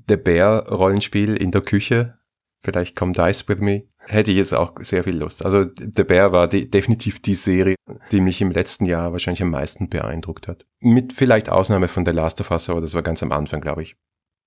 [0.07, 2.19] The Bear Rollenspiel in der Küche
[2.59, 5.45] vielleicht kommt Dice With Me, hätte ich jetzt auch sehr viel Lust.
[5.45, 7.75] Also The Bear war die, definitiv die Serie,
[8.11, 10.65] die mich im letzten Jahr wahrscheinlich am meisten beeindruckt hat.
[10.79, 13.83] Mit vielleicht Ausnahme von The Last of Us, aber das war ganz am Anfang, glaube
[13.83, 13.95] ich.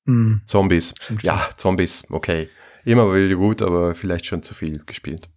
[0.05, 0.39] Mm.
[0.47, 0.95] Zombies.
[1.01, 2.49] Stimmt, ja, Zombies, okay.
[2.85, 5.31] Immer wieder gut, aber vielleicht schon zu viel gespielt.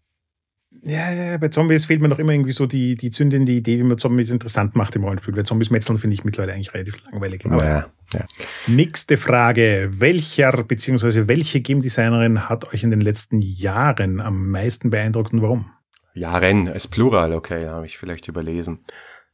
[0.87, 3.83] Ja, ja, bei Zombies fehlt mir noch immer irgendwie so die, die zündende Idee, wie
[3.83, 5.35] man Zombies interessant macht im Rollenspiel.
[5.35, 7.43] Weil Zombies metzeln finde ich mittlerweile eigentlich relativ langweilig.
[7.45, 8.25] Aber ja, ja.
[8.67, 9.89] Nächste Frage.
[9.93, 11.27] Welcher bzw.
[11.27, 15.71] welche Game Designerin hat euch in den letzten Jahren am meisten beeindruckt und warum?
[16.13, 18.85] Jahren, als Plural, okay, habe ich vielleicht überlesen.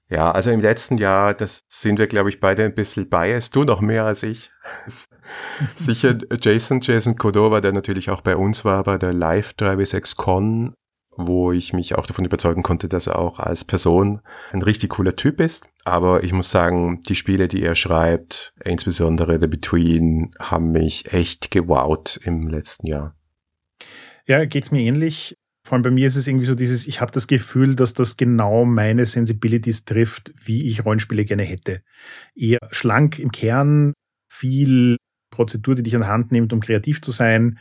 [0.09, 3.55] Ja, also im letzten Jahr, das sind wir, glaube ich, beide ein bisschen biased.
[3.55, 4.51] Du noch mehr als ich.
[5.75, 10.73] Sicher Jason, Jason Cordova, der natürlich auch bei uns war, bei der Live 3W6 Con
[11.17, 14.21] wo ich mich auch davon überzeugen konnte, dass er auch als Person
[14.51, 15.67] ein richtig cooler Typ ist.
[15.83, 21.51] Aber ich muss sagen, die Spiele, die er schreibt, insbesondere The Between, haben mich echt
[21.51, 23.15] gewowt im letzten Jahr.
[24.27, 25.35] Ja, geht's mir ähnlich.
[25.63, 28.17] Vor allem bei mir ist es irgendwie so dieses, ich habe das Gefühl, dass das
[28.17, 31.81] genau meine Sensibilities trifft, wie ich Rollenspiele gerne hätte.
[32.35, 33.93] Eher schlank im Kern,
[34.31, 34.97] viel
[35.31, 37.59] Prozedur, die dich an Hand nimmt, um kreativ zu sein,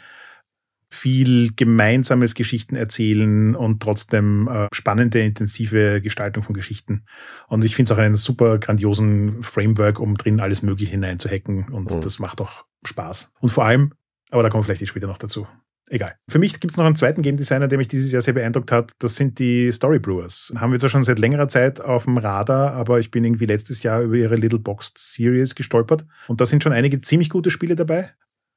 [0.93, 7.05] viel gemeinsames Geschichten erzählen und trotzdem äh, spannende, intensive Gestaltung von Geschichten.
[7.49, 11.95] Und ich finde es auch einen super grandiosen Framework, um drin alles Mögliche hineinzuhacken und
[11.95, 12.01] mhm.
[12.01, 13.33] das macht auch Spaß.
[13.41, 13.93] Und vor allem,
[14.31, 15.47] aber da kommen vielleicht später noch dazu.
[15.93, 16.15] Egal.
[16.29, 18.71] Für mich gibt es noch einen zweiten Game Designer, der mich dieses Jahr sehr beeindruckt
[18.71, 18.93] hat.
[19.01, 20.53] Das sind die Story Brewers.
[20.57, 23.83] Haben wir zwar schon seit längerer Zeit auf dem Radar, aber ich bin irgendwie letztes
[23.83, 26.07] Jahr über ihre Little Boxed Series gestolpert.
[26.29, 28.13] Und da sind schon einige ziemlich gute Spiele dabei.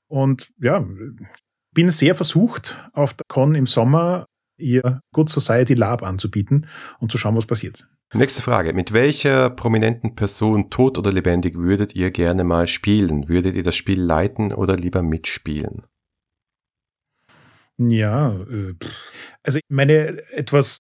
[0.07, 0.85] Und ja,
[1.73, 6.67] bin sehr versucht, auf der Con im Sommer ihr Good Society Lab anzubieten
[6.99, 7.87] und zu schauen, was passiert.
[8.13, 8.73] Nächste Frage.
[8.73, 13.27] Mit welcher prominenten Person, tot oder lebendig, würdet ihr gerne mal spielen?
[13.27, 15.83] Würdet ihr das Spiel leiten oder lieber mitspielen?
[17.77, 18.75] Ja, äh,
[19.41, 20.77] also meine etwas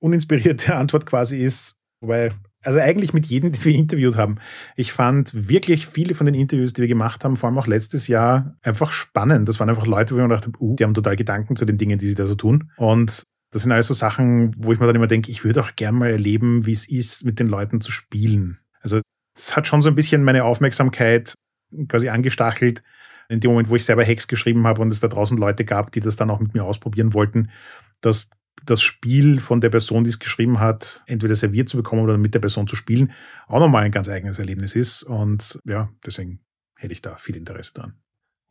[0.00, 4.36] uninspirierte Antwort quasi ist, weil also eigentlich mit jedem, den wir interviewt haben.
[4.76, 8.08] Ich fand wirklich viele von den Interviews, die wir gemacht haben, vor allem auch letztes
[8.08, 9.48] Jahr, einfach spannend.
[9.48, 11.64] Das waren einfach Leute, wo ich mir gedacht habe, uh, die haben total Gedanken zu
[11.64, 12.70] den Dingen, die sie da so tun.
[12.76, 15.74] Und das sind alles so Sachen, wo ich mir dann immer denke, ich würde auch
[15.74, 18.58] gern mal erleben, wie es ist, mit den Leuten zu spielen.
[18.80, 19.00] Also
[19.36, 21.34] es hat schon so ein bisschen meine Aufmerksamkeit
[21.88, 22.82] quasi angestachelt,
[23.28, 25.92] in dem Moment, wo ich selber Hex geschrieben habe und es da draußen Leute gab,
[25.92, 27.50] die das dann auch mit mir ausprobieren wollten,
[28.00, 28.30] dass
[28.66, 32.34] das Spiel von der Person, die es geschrieben hat, entweder serviert zu bekommen oder mit
[32.34, 33.12] der Person zu spielen,
[33.46, 35.02] auch nochmal ein ganz eigenes Erlebnis ist.
[35.02, 36.40] Und ja, deswegen
[36.76, 37.94] hätte ich da viel Interesse dran.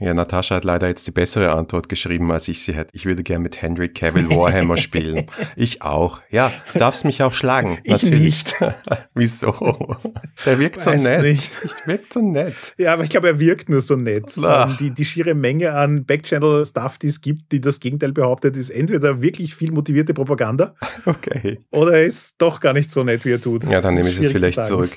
[0.01, 2.91] Ja, Natascha hat leider jetzt die bessere Antwort geschrieben, als ich sie hätte.
[2.93, 5.25] Ich würde gern mit Henry Cavill Warhammer spielen.
[5.57, 6.21] Ich auch.
[6.29, 7.79] Ja, darfst mich auch schlagen.
[7.83, 8.19] Ich natürlich.
[8.21, 8.55] nicht.
[9.13, 9.97] Wieso?
[10.45, 11.21] Der wirkt Weiß so nett.
[11.21, 11.51] Nicht.
[11.65, 12.55] Ich wirkt so nett.
[12.77, 14.23] Ja, aber ich glaube, er wirkt nur so nett.
[14.41, 14.77] Ach.
[14.77, 19.21] Die, die schiere Menge an Backchannel-Stuff, die es gibt, die das Gegenteil behauptet, ist entweder
[19.21, 20.75] wirklich viel motivierte Propaganda.
[21.05, 21.59] Okay.
[21.71, 23.63] Oder er ist doch gar nicht so nett, wie er tut.
[23.63, 24.91] Ja, dann nehme ich es vielleicht zurück.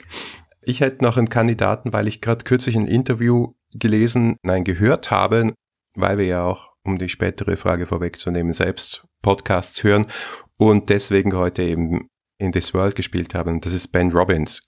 [0.61, 5.53] Ich hätte noch einen Kandidaten, weil ich gerade kürzlich ein Interview gelesen, nein, gehört habe,
[5.95, 10.07] weil wir ja auch, um die spätere Frage vorwegzunehmen, selbst Podcasts hören
[10.59, 12.09] und deswegen heute eben
[12.39, 13.61] in This World gespielt haben.
[13.61, 14.63] Das ist Ben Robbins,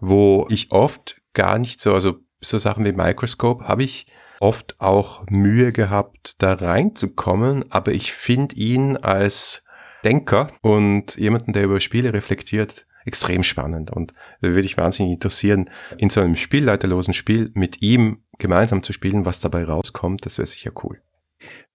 [0.00, 4.06] wo ich oft gar nicht so, also so Sachen wie Microscope habe ich
[4.40, 9.64] oft auch Mühe gehabt, da reinzukommen, aber ich finde ihn als
[10.04, 15.70] Denker und jemanden, der über Spiele reflektiert, extrem spannend und da würde ich wahnsinnig interessieren,
[15.98, 20.46] in so einem spielleiterlosen Spiel mit ihm gemeinsam zu spielen, was dabei rauskommt, das wäre
[20.46, 21.00] sicher cool.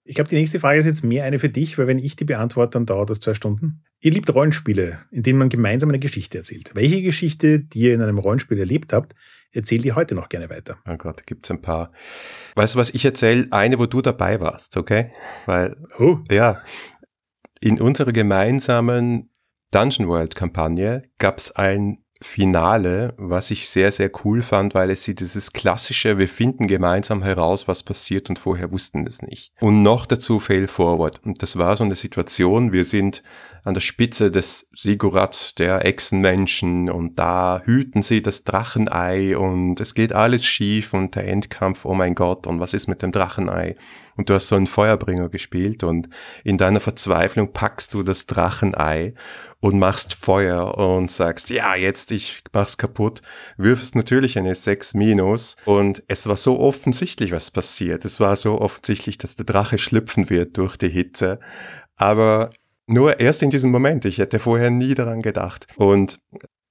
[0.09, 2.25] Ich glaube, die nächste Frage ist jetzt mehr eine für dich, weil wenn ich die
[2.25, 3.83] beantworte, dann dauert das zwei Stunden.
[3.99, 6.71] Ihr liebt Rollenspiele, in denen man gemeinsam eine Geschichte erzählt.
[6.73, 9.13] Welche Geschichte, die ihr in einem Rollenspiel erlebt habt,
[9.51, 10.79] erzählt ihr heute noch gerne weiter?
[10.89, 11.91] Oh Gott, gibt's ein paar.
[12.55, 15.11] Weißt du was, ich erzähle eine, wo du dabei warst, okay?
[15.45, 16.17] Weil, oh.
[16.31, 16.59] ja,
[17.61, 19.29] in unserer gemeinsamen
[19.71, 25.03] Dungeon World Kampagne gab es ein Finale, was ich sehr, sehr cool fand, weil es
[25.03, 29.53] sie dieses klassische, wir finden gemeinsam heraus, was passiert und vorher wussten es nicht.
[29.61, 31.21] Und noch dazu Fail Forward.
[31.23, 33.23] Und das war so eine Situation, wir sind
[33.63, 39.93] an der Spitze des Sigurat der Echsenmenschen und da hüten sie das Drachenei und es
[39.93, 43.75] geht alles schief und der Endkampf, oh mein Gott, und was ist mit dem Drachenei?
[44.19, 46.09] Und du hast so einen Feuerbringer gespielt und
[46.43, 49.13] in deiner Verzweiflung packst du das Drachenei
[49.61, 53.21] und machst Feuer und sagst, ja, jetzt ich mach's kaputt,
[53.55, 58.03] wirfst natürlich eine 6 minus und es war so offensichtlich, was passiert.
[58.03, 61.39] Es war so offensichtlich, dass der Drache schlüpfen wird durch die Hitze.
[61.95, 62.49] Aber
[62.87, 64.03] nur erst in diesem Moment.
[64.03, 65.65] Ich hätte vorher nie daran gedacht.
[65.77, 66.19] Und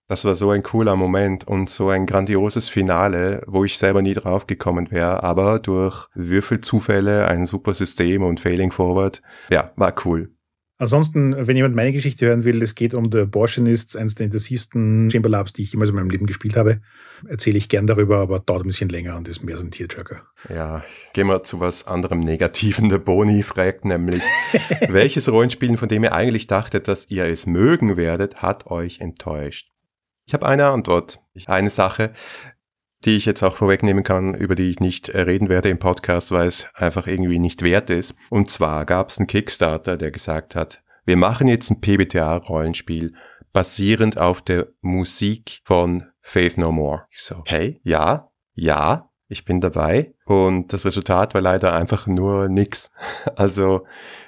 [0.08, 4.14] das war so ein cooler Moment und so ein grandioses Finale, wo ich selber nie
[4.14, 10.30] drauf gekommen wäre, aber durch Würfelzufälle, ein super System und Failing Forward, ja, war cool.
[10.80, 15.10] Ansonsten, wenn jemand meine Geschichte hören will, es geht um The Abortionists, eines der intensivsten
[15.10, 16.80] Chamber Labs, die ich jemals in meinem Leben gespielt habe.
[17.26, 20.22] Erzähle ich gern darüber, aber dauert ein bisschen länger und ist mehr so ein Tearjerker.
[20.48, 22.90] Ja, gehen wir zu was anderem Negativen.
[22.90, 24.22] Der Boni fragt nämlich,
[24.88, 29.72] welches Rollenspiel, von dem ihr eigentlich dachtet, dass ihr es mögen werdet, hat euch enttäuscht?
[30.28, 31.20] Ich habe eine Antwort.
[31.46, 32.12] Eine Sache,
[33.06, 36.46] die ich jetzt auch vorwegnehmen kann, über die ich nicht reden werde im Podcast, weil
[36.46, 38.14] es einfach irgendwie nicht wert ist.
[38.28, 43.14] Und zwar gab es einen Kickstarter, der gesagt hat, wir machen jetzt ein PBTA-Rollenspiel
[43.54, 47.06] basierend auf der Musik von Faith No More.
[47.08, 50.12] Ich so, hey, ja, ja, ich bin dabei.
[50.26, 52.92] Und das Resultat war leider einfach nur nix.
[53.34, 53.86] Also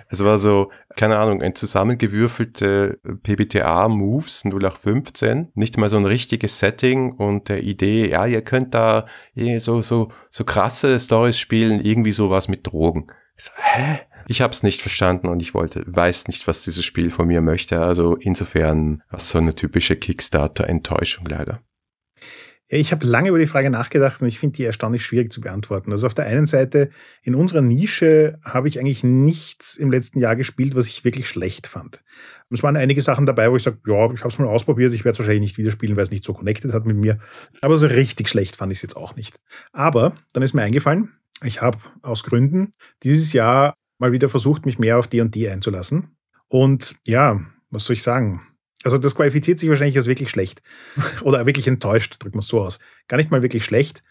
[0.08, 7.12] es war so, keine Ahnung, ein zusammengewürfelte PBTA-Moves 0815, nicht mal so ein richtiges Setting
[7.12, 9.06] und der Idee, ja, ihr könnt da
[9.58, 13.06] so, so, so krasse Stories spielen, irgendwie sowas mit Drogen.
[13.36, 14.00] Ich so, hä?
[14.26, 17.40] Ich habe es nicht verstanden und ich wollte, weiß nicht, was dieses Spiel von mir
[17.40, 17.80] möchte.
[17.80, 21.62] Also insofern war so eine typische Kickstarter-Enttäuschung leider.
[22.70, 25.40] Ja, ich habe lange über die Frage nachgedacht und ich finde die erstaunlich schwierig zu
[25.40, 25.90] beantworten.
[25.90, 26.90] Also auf der einen Seite,
[27.22, 31.66] in unserer Nische habe ich eigentlich nichts im letzten Jahr gespielt, was ich wirklich schlecht
[31.66, 32.04] fand.
[32.48, 35.04] Es waren einige Sachen dabei, wo ich sage, ja, ich habe es mal ausprobiert, ich
[35.04, 37.18] werde es wahrscheinlich nicht wieder spielen, weil es nicht so connected hat mit mir.
[37.60, 39.40] Aber so richtig schlecht fand ich es jetzt auch nicht.
[39.72, 41.10] Aber dann ist mir eingefallen,
[41.42, 42.70] ich habe aus Gründen
[43.02, 46.16] dieses Jahr mal wieder versucht, mich mehr auf D&D einzulassen.
[46.46, 48.42] Und ja, was soll ich sagen?
[48.82, 50.62] Also das qualifiziert sich wahrscheinlich als wirklich schlecht.
[51.22, 52.78] Oder wirklich enttäuscht, drücken wir es so aus.
[53.08, 54.02] Gar nicht mal wirklich schlecht.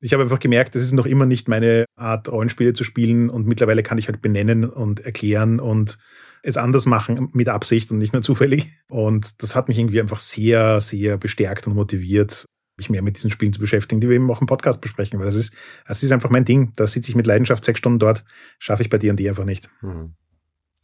[0.00, 3.46] Ich habe einfach gemerkt, das ist noch immer nicht meine Art, Rollenspiele zu spielen und
[3.46, 5.98] mittlerweile kann ich halt benennen und erklären und
[6.44, 8.68] es anders machen mit Absicht und nicht nur zufällig.
[8.88, 12.44] Und das hat mich irgendwie einfach sehr, sehr bestärkt und motiviert,
[12.76, 15.26] mich mehr mit diesen Spielen zu beschäftigen, die wir eben auch im Podcast besprechen, weil
[15.26, 15.52] das ist,
[15.88, 16.72] das ist einfach mein Ding.
[16.76, 18.24] Da sitze ich mit Leidenschaft sechs Stunden dort,
[18.60, 19.68] schaffe ich bei D&D einfach nicht.
[19.82, 20.14] Mhm.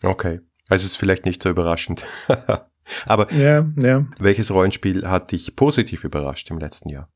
[0.02, 0.40] Okay.
[0.68, 2.04] Also es ist vielleicht nicht so überraschend.
[3.06, 4.06] Aber ja, ja.
[4.18, 7.08] welches Rollenspiel hat dich positiv überrascht im letzten Jahr?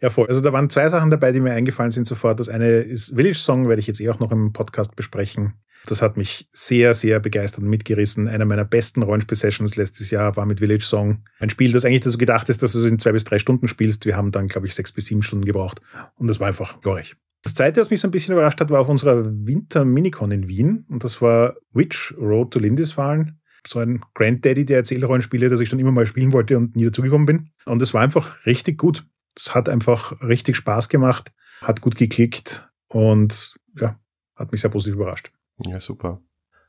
[0.00, 0.26] Ja, voll.
[0.28, 2.38] Also da waren zwei Sachen dabei, die mir eingefallen sind sofort.
[2.38, 5.54] Das eine ist Village Song, werde ich jetzt eh auch noch im Podcast besprechen.
[5.86, 8.26] Das hat mich sehr, sehr begeistert und mitgerissen.
[8.26, 11.24] Einer meiner besten Rollenspiel-Sessions letztes Jahr war mit Village Song.
[11.38, 13.68] Ein Spiel, das eigentlich dazu gedacht ist, dass du es in zwei bis drei Stunden
[13.68, 14.06] spielst.
[14.06, 15.82] Wir haben dann, glaube ich, sechs bis sieben Stunden gebraucht.
[16.16, 17.16] Und das war einfach glorreich.
[17.42, 20.86] Das zweite, was mich so ein bisschen überrascht hat, war auf unserer Winter-Minicon in Wien.
[20.88, 23.36] Und das war Witch Road to Lindisfarne.
[23.66, 27.26] So ein Granddaddy der Erzählrollenspiele, das ich schon immer mal spielen wollte und nie dazugekommen
[27.26, 27.50] bin.
[27.64, 29.06] Und es war einfach richtig gut.
[29.36, 33.98] Es hat einfach richtig Spaß gemacht, hat gut geklickt und ja,
[34.36, 35.32] hat mich sehr positiv überrascht.
[35.66, 36.20] Ja, super.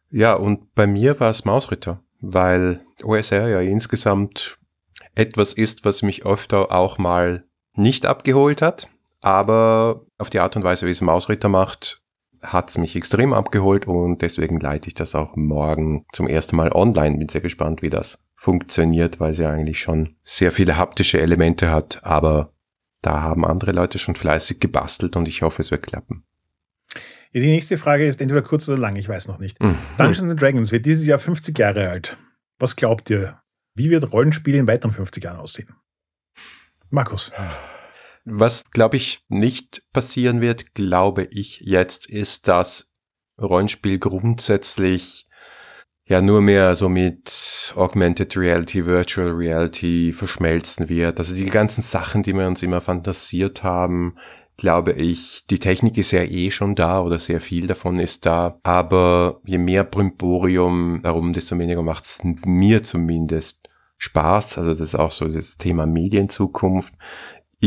[0.10, 4.58] Ja, und bei mir war es Mausritter, weil OSR ja insgesamt
[5.14, 8.88] etwas ist, was mich öfter auch mal nicht abgeholt hat,
[9.22, 12.02] aber auf die Art und Weise, wie es Mausritter macht,
[12.46, 16.72] hat es mich extrem abgeholt und deswegen leite ich das auch morgen zum ersten Mal
[16.72, 17.18] online.
[17.18, 22.00] Bin sehr gespannt, wie das funktioniert, weil sie eigentlich schon sehr viele haptische Elemente hat,
[22.04, 22.52] aber
[23.02, 26.26] da haben andere Leute schon fleißig gebastelt und ich hoffe, es wird klappen.
[27.32, 29.62] Ja, die nächste Frage ist entweder kurz oder lang, ich weiß noch nicht.
[29.62, 29.78] Mhm.
[29.98, 32.18] Dungeons and Dragons wird dieses Jahr 50 Jahre alt.
[32.60, 33.42] Was glaubt ihr?
[33.74, 35.76] Wie wird Rollenspiel in weiteren 50 Jahren aussehen?
[36.90, 37.34] Markus.
[38.26, 42.92] Was, glaube ich, nicht passieren wird, glaube ich jetzt, ist, dass
[43.40, 45.28] Rollenspiel grundsätzlich
[46.08, 51.20] ja nur mehr so mit Augmented Reality, Virtual Reality verschmelzen wird.
[51.20, 54.16] Also die ganzen Sachen, die wir uns immer fantasiert haben,
[54.58, 58.60] glaube ich, die Technik ist ja eh schon da oder sehr viel davon ist da.
[58.64, 64.58] Aber je mehr Brimborium darum, desto weniger macht es mir zumindest Spaß.
[64.58, 66.94] Also das ist auch so das Thema Medienzukunft.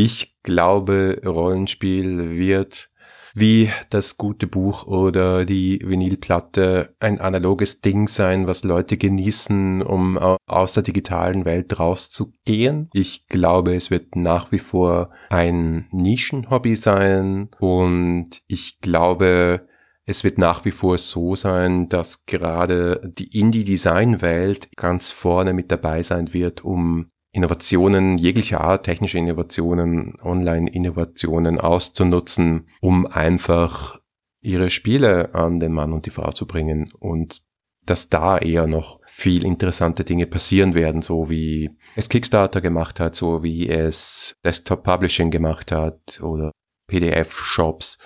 [0.00, 2.88] Ich glaube, Rollenspiel wird
[3.34, 10.16] wie das gute Buch oder die Vinylplatte ein analoges Ding sein, was Leute genießen, um
[10.16, 12.90] aus der digitalen Welt rauszugehen.
[12.92, 19.66] Ich glaube, es wird nach wie vor ein Nischenhobby sein und ich glaube,
[20.04, 26.04] es wird nach wie vor so sein, dass gerade die Indie-Design-Welt ganz vorne mit dabei
[26.04, 33.98] sein wird, um Innovationen jeglicher Art, technische Innovationen, Online-Innovationen auszunutzen, um einfach
[34.40, 37.42] ihre Spiele an den Mann und die Frau zu bringen und
[37.86, 43.16] dass da eher noch viel interessante Dinge passieren werden, so wie es Kickstarter gemacht hat,
[43.16, 46.50] so wie es Desktop Publishing gemacht hat oder
[46.88, 47.98] PDF-Shops.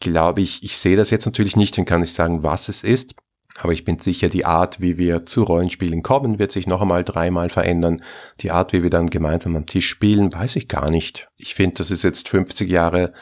[0.00, 3.16] Glaube ich, ich sehe das jetzt natürlich nicht und kann nicht sagen, was es ist,
[3.58, 7.04] aber ich bin sicher, die Art, wie wir zu Rollenspielen kommen, wird sich noch einmal
[7.04, 8.02] dreimal verändern.
[8.40, 11.28] Die Art, wie wir dann gemeinsam am Tisch spielen, weiß ich gar nicht.
[11.36, 13.12] Ich finde, das ist jetzt 50 Jahre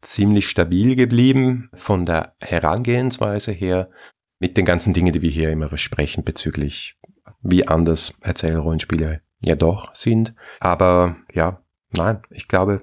[0.00, 3.90] ziemlich stabil geblieben von der Herangehensweise her
[4.38, 6.96] mit den ganzen Dingen, die wir hier immer besprechen bezüglich
[7.42, 10.34] wie anders Erzählrollenspiele ja doch sind.
[10.60, 12.82] Aber ja, nein, ich glaube,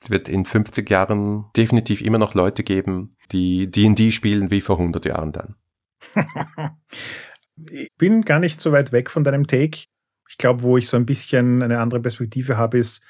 [0.00, 4.78] es wird in 50 Jahren definitiv immer noch Leute geben, die D&D spielen wie vor
[4.78, 5.56] 100 Jahren dann
[7.70, 9.86] ich bin gar nicht so weit weg von deinem Take.
[10.28, 13.04] Ich glaube, wo ich so ein bisschen eine andere Perspektive habe, ist,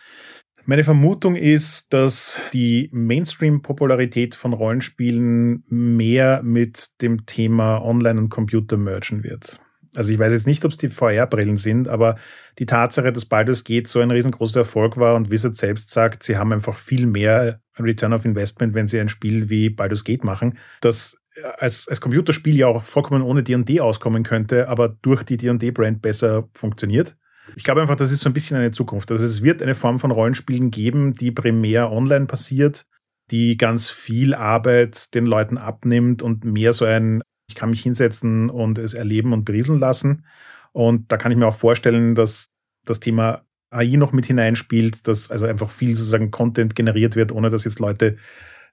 [0.67, 8.79] meine Vermutung ist, dass die Mainstream-Popularität von Rollenspielen mehr mit dem Thema Online und Computer
[8.79, 9.61] mergen wird.
[9.95, 12.17] Also ich weiß jetzt nicht, ob es die VR-Brillen sind, aber
[12.59, 16.37] die Tatsache, dass Baldur's Gate so ein riesengroßer Erfolg war und Wizard selbst sagt, sie
[16.37, 20.59] haben einfach viel mehr Return of Investment, wenn sie ein Spiel wie Baldur's Gate machen,
[20.81, 21.19] dass
[21.59, 26.49] als, als Computerspiel ja auch vollkommen ohne D&D auskommen könnte, aber durch die D&D-Brand besser
[26.55, 27.17] funktioniert.
[27.57, 29.11] Ich glaube einfach, das ist so ein bisschen eine Zukunft.
[29.11, 32.87] Also es wird eine Form von Rollenspielen geben, die primär online passiert,
[33.31, 38.49] die ganz viel Arbeit den Leuten abnimmt und mehr so ein, ich kann mich hinsetzen
[38.49, 40.27] und es erleben und berieseln lassen.
[40.73, 42.47] Und da kann ich mir auch vorstellen, dass
[42.85, 47.51] das Thema AI noch mit hineinspielt, dass also einfach viel sozusagen Content generiert wird, ohne
[47.51, 48.17] dass jetzt Leute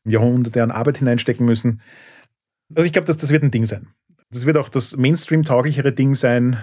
[0.03, 1.81] Jahrhunderte an Arbeit hineinstecken müssen.
[2.75, 3.87] Also ich glaube, dass das wird ein Ding sein.
[4.29, 6.57] Das wird auch das Mainstream-tauglichere Ding sein,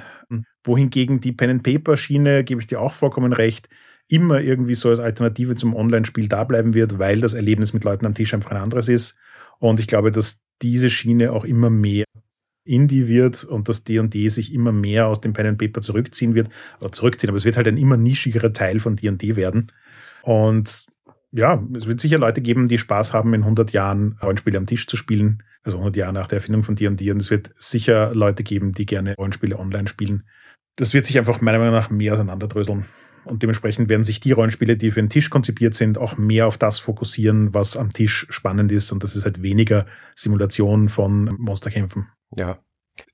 [0.64, 3.68] wohingegen die Pen-and-Paper-Schiene, gebe ich dir auch vollkommen recht,
[4.08, 8.06] immer irgendwie so als Alternative zum Online-Spiel da bleiben wird, weil das Erlebnis mit Leuten
[8.06, 9.18] am Tisch einfach ein anderes ist.
[9.58, 12.04] Und ich glaube, dass diese Schiene auch immer mehr
[12.64, 16.48] Indie wird und dass D&D sich immer mehr aus dem Pen and Paper zurückziehen wird,
[16.80, 19.72] oder zurückziehen, aber es wird halt ein immer nischigerer Teil von D&D werden.
[20.22, 20.86] Und
[21.32, 24.86] ja, es wird sicher Leute geben, die Spaß haben, in 100 Jahren Rollenspiele am Tisch
[24.86, 25.42] zu spielen.
[25.62, 27.10] Also 100 Jahre nach der Erfindung von D&D.
[27.10, 30.26] Und es wird sicher Leute geben, die gerne Rollenspiele online spielen.
[30.76, 32.86] Das wird sich einfach meiner Meinung nach mehr auseinanderdröseln.
[33.24, 36.56] Und dementsprechend werden sich die Rollenspiele, die für den Tisch konzipiert sind, auch mehr auf
[36.56, 38.90] das fokussieren, was am Tisch spannend ist.
[38.90, 42.06] Und das ist halt weniger Simulation von Monsterkämpfen.
[42.34, 42.58] Ja,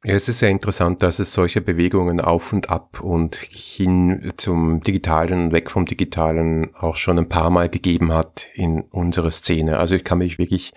[0.04, 4.80] ja, es ist sehr interessant, dass es solche Bewegungen auf und ab und hin zum
[4.80, 9.78] Digitalen und weg vom Digitalen auch schon ein paar Mal gegeben hat in unserer Szene.
[9.78, 10.72] Also ich kann mich wirklich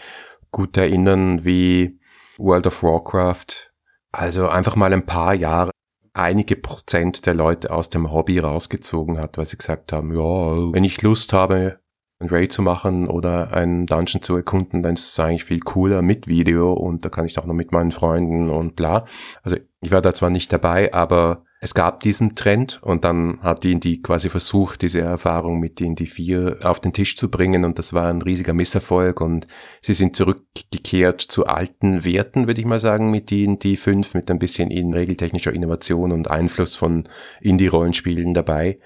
[0.52, 2.00] gut erinnern, wie
[2.38, 3.74] World of Warcraft,
[4.12, 5.72] also einfach mal ein paar Jahre
[6.13, 10.84] einige Prozent der Leute aus dem Hobby rausgezogen hat, weil sie gesagt haben, ja, wenn
[10.84, 11.80] ich Lust habe,
[12.19, 16.01] ein Raid zu machen oder einen Dungeon zu erkunden, dann ist es eigentlich viel cooler
[16.01, 19.06] mit Video und da kann ich auch noch mit meinen Freunden und bla.
[19.43, 23.63] Also ich war da zwar nicht dabei, aber es gab diesen Trend und dann hat
[23.63, 27.93] D&D quasi versucht, diese Erfahrung mit D&D 4 auf den Tisch zu bringen und das
[27.93, 29.47] war ein riesiger Misserfolg und
[29.82, 34.39] sie sind zurückgekehrt zu alten Werten, würde ich mal sagen, mit D&D 5, mit ein
[34.39, 37.03] bisschen in regeltechnischer Innovation und Einfluss von
[37.41, 38.80] Indie-Rollenspielen dabei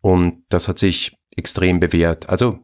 [0.00, 2.28] und das hat sich extrem bewährt.
[2.28, 2.60] Also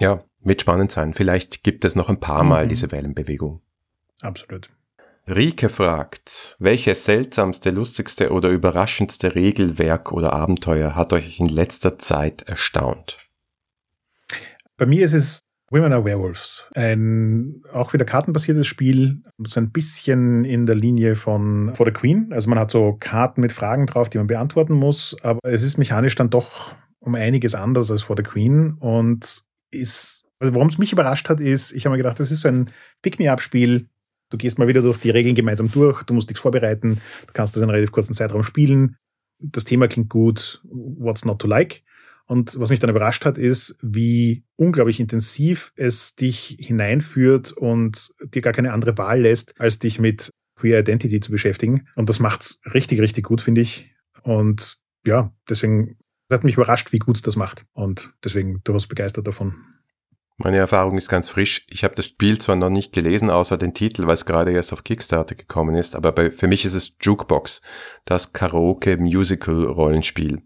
[0.00, 1.14] ja, wird spannend sein.
[1.14, 2.68] Vielleicht gibt es noch ein paar Mal mhm.
[2.68, 3.60] diese Wellenbewegung.
[4.22, 4.70] Absolut.
[5.28, 12.42] Rike fragt, welches seltsamste, lustigste oder überraschendste Regelwerk oder Abenteuer hat euch in letzter Zeit
[12.42, 13.18] erstaunt?
[14.78, 16.66] Bei mir ist es Women are Werewolves.
[16.74, 22.32] Ein auch wieder kartenbasiertes Spiel, so ein bisschen in der Linie von For the Queen.
[22.32, 25.76] Also man hat so Karten mit Fragen drauf, die man beantworten muss, aber es ist
[25.76, 30.78] mechanisch dann doch um einiges anders als For the Queen und ist, also warum es
[30.78, 32.70] mich überrascht hat, ist, ich habe mir gedacht, das ist so ein
[33.02, 33.88] Pick-me-up-Spiel.
[34.30, 37.56] Du gehst mal wieder durch die Regeln gemeinsam durch, du musst nichts vorbereiten, du kannst
[37.56, 38.96] das in einem relativ kurzen Zeitraum spielen.
[39.38, 41.82] Das Thema klingt gut, what's not to like?
[42.26, 48.42] Und was mich dann überrascht hat, ist, wie unglaublich intensiv es dich hineinführt und dir
[48.42, 51.88] gar keine andere Wahl lässt, als dich mit Queer Identity zu beschäftigen.
[51.94, 53.94] Und das macht's richtig, richtig gut, finde ich.
[54.22, 54.76] Und
[55.06, 55.96] ja, deswegen
[56.28, 57.64] es hat mich überrascht, wie gut es das macht.
[57.72, 59.54] Und deswegen durchaus begeistert davon.
[60.36, 61.66] Meine Erfahrung ist ganz frisch.
[61.68, 64.72] Ich habe das Spiel zwar noch nicht gelesen, außer den Titel, weil es gerade erst
[64.72, 67.60] auf Kickstarter gekommen ist, aber bei, für mich ist es Jukebox,
[68.04, 70.42] das Karaoke-Musical-Rollenspiel.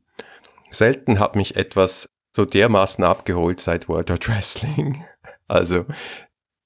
[0.71, 5.05] Selten hat mich etwas so dermaßen abgeholt seit World of Wrestling.
[5.49, 5.85] Also,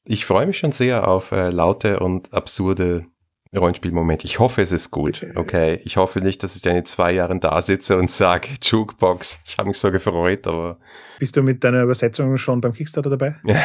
[0.04, 3.06] ich freue mich schon sehr auf äh, laute und absurde
[3.54, 4.24] Rollenspielmoment.
[4.24, 5.26] Ich hoffe, es ist gut.
[5.34, 5.80] Okay.
[5.84, 9.58] Ich hoffe nicht, dass ich dann in zwei Jahren da sitze und sage, Jukebox, ich
[9.58, 10.78] habe mich so gefreut, aber.
[11.18, 13.36] Bist du mit deiner Übersetzung schon beim Kickstarter dabei?
[13.44, 13.64] ja,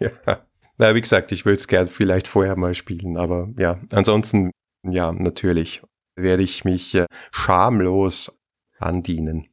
[0.00, 0.40] ja.
[0.78, 4.50] Na, wie gesagt, ich würde es gern vielleicht vorher mal spielen, aber ja, ansonsten,
[4.82, 5.82] ja, natürlich
[6.16, 8.38] werde ich mich äh, schamlos
[8.78, 9.46] andienen.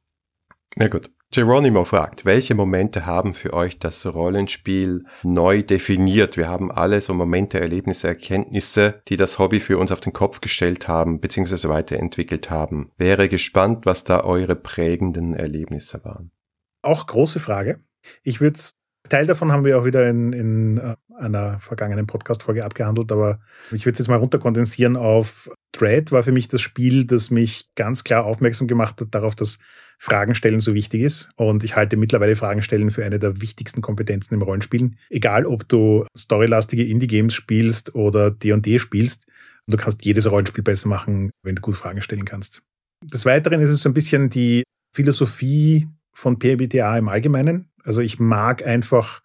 [0.75, 1.11] Na gut.
[1.33, 6.37] Geronimo fragt, welche Momente haben für euch das Rollenspiel neu definiert?
[6.37, 10.39] Wir haben alle so Momente, Erlebnisse, Erkenntnisse, die das Hobby für uns auf den Kopf
[10.39, 12.91] gestellt haben, beziehungsweise weiterentwickelt haben.
[12.97, 16.31] Wäre gespannt, was da eure prägenden Erlebnisse waren.
[16.81, 17.83] Auch große Frage.
[18.23, 18.59] Ich würde
[19.09, 23.39] Teil davon haben wir auch wieder in, in äh, einer vergangenen Podcast-Folge abgehandelt, aber
[23.71, 27.69] ich würde es jetzt mal runterkondensieren auf Dread war für mich das Spiel, das mich
[27.75, 29.59] ganz klar aufmerksam gemacht hat darauf, dass
[29.99, 31.29] Fragen stellen so wichtig ist.
[31.35, 34.97] Und ich halte mittlerweile Fragen stellen für eine der wichtigsten Kompetenzen im Rollenspielen.
[35.09, 39.27] Egal, ob du storylastige Indie-Games spielst oder D&D spielst,
[39.67, 42.61] du kannst jedes Rollenspiel besser machen, wenn du gut Fragen stellen kannst.
[43.03, 44.63] Des Weiteren ist es so ein bisschen die
[44.95, 47.69] Philosophie von PBTA im Allgemeinen.
[47.83, 49.21] Also ich mag einfach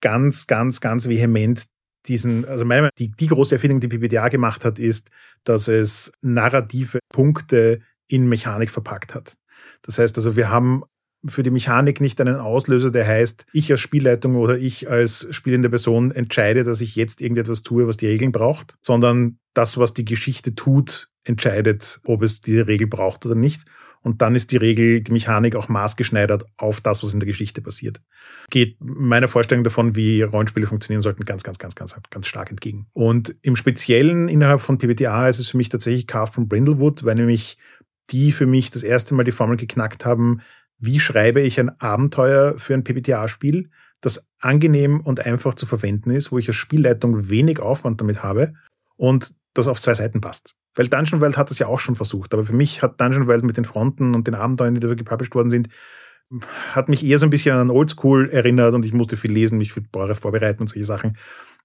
[0.00, 1.66] ganz, ganz, ganz vehement
[2.06, 5.10] diesen, also meine, die, die große Erfindung, die PBTA gemacht hat, ist,
[5.44, 9.34] dass es narrative Punkte in Mechanik verpackt hat.
[9.82, 10.84] Das heißt also, wir haben
[11.24, 15.68] für die Mechanik nicht einen Auslöser, der heißt, ich als Spielleitung oder ich als spielende
[15.68, 20.04] Person entscheide, dass ich jetzt irgendetwas tue, was die Regeln braucht, sondern das, was die
[20.04, 23.62] Geschichte tut, entscheidet, ob es diese Regel braucht oder nicht.
[24.02, 27.60] Und dann ist die Regel, die Mechanik auch maßgeschneidert auf das, was in der Geschichte
[27.60, 28.00] passiert.
[28.50, 32.86] Geht meiner Vorstellung davon, wie Rollenspiele funktionieren sollten, ganz, ganz, ganz, ganz, ganz stark entgegen.
[32.92, 37.16] Und im Speziellen innerhalb von PBTA ist es für mich tatsächlich Carve von Brindlewood, weil
[37.16, 37.58] nämlich
[38.10, 40.42] die für mich das erste Mal die Formel geknackt haben,
[40.78, 46.30] wie schreibe ich ein Abenteuer für ein PBTA-Spiel, das angenehm und einfach zu verwenden ist,
[46.30, 48.54] wo ich als Spielleitung wenig Aufwand damit habe
[48.96, 50.54] und das auf zwei Seiten passt.
[50.74, 53.44] Weil Dungeon World hat das ja auch schon versucht, aber für mich hat Dungeon World
[53.44, 55.68] mit den Fronten und den Abenteuern, die da gepublished worden sind,
[56.72, 59.72] hat mich eher so ein bisschen an Oldschool erinnert und ich musste viel lesen, mich
[59.72, 61.16] für Bäuere vorbereiten und solche Sachen.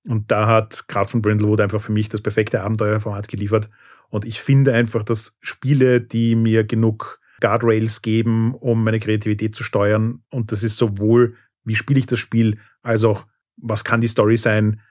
[0.08, 3.70] Und da hat Kraft von Brindlewood einfach für mich das perfekte Abenteuerformat geliefert.
[4.12, 9.64] Und ich finde einfach, dass Spiele, die mir genug Guardrails geben, um meine Kreativität zu
[9.64, 14.08] steuern, und das ist sowohl wie spiele ich das Spiel, als auch, was kann die
[14.08, 14.82] Story sein,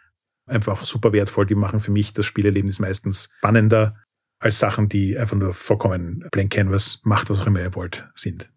[0.46, 1.46] einfach super wertvoll.
[1.46, 3.96] Die machen für mich das Spielerlebnis meistens spannender
[4.38, 8.50] als Sachen, die einfach nur vollkommen Blank Canvas, macht was auch immer ihr wollt, sind.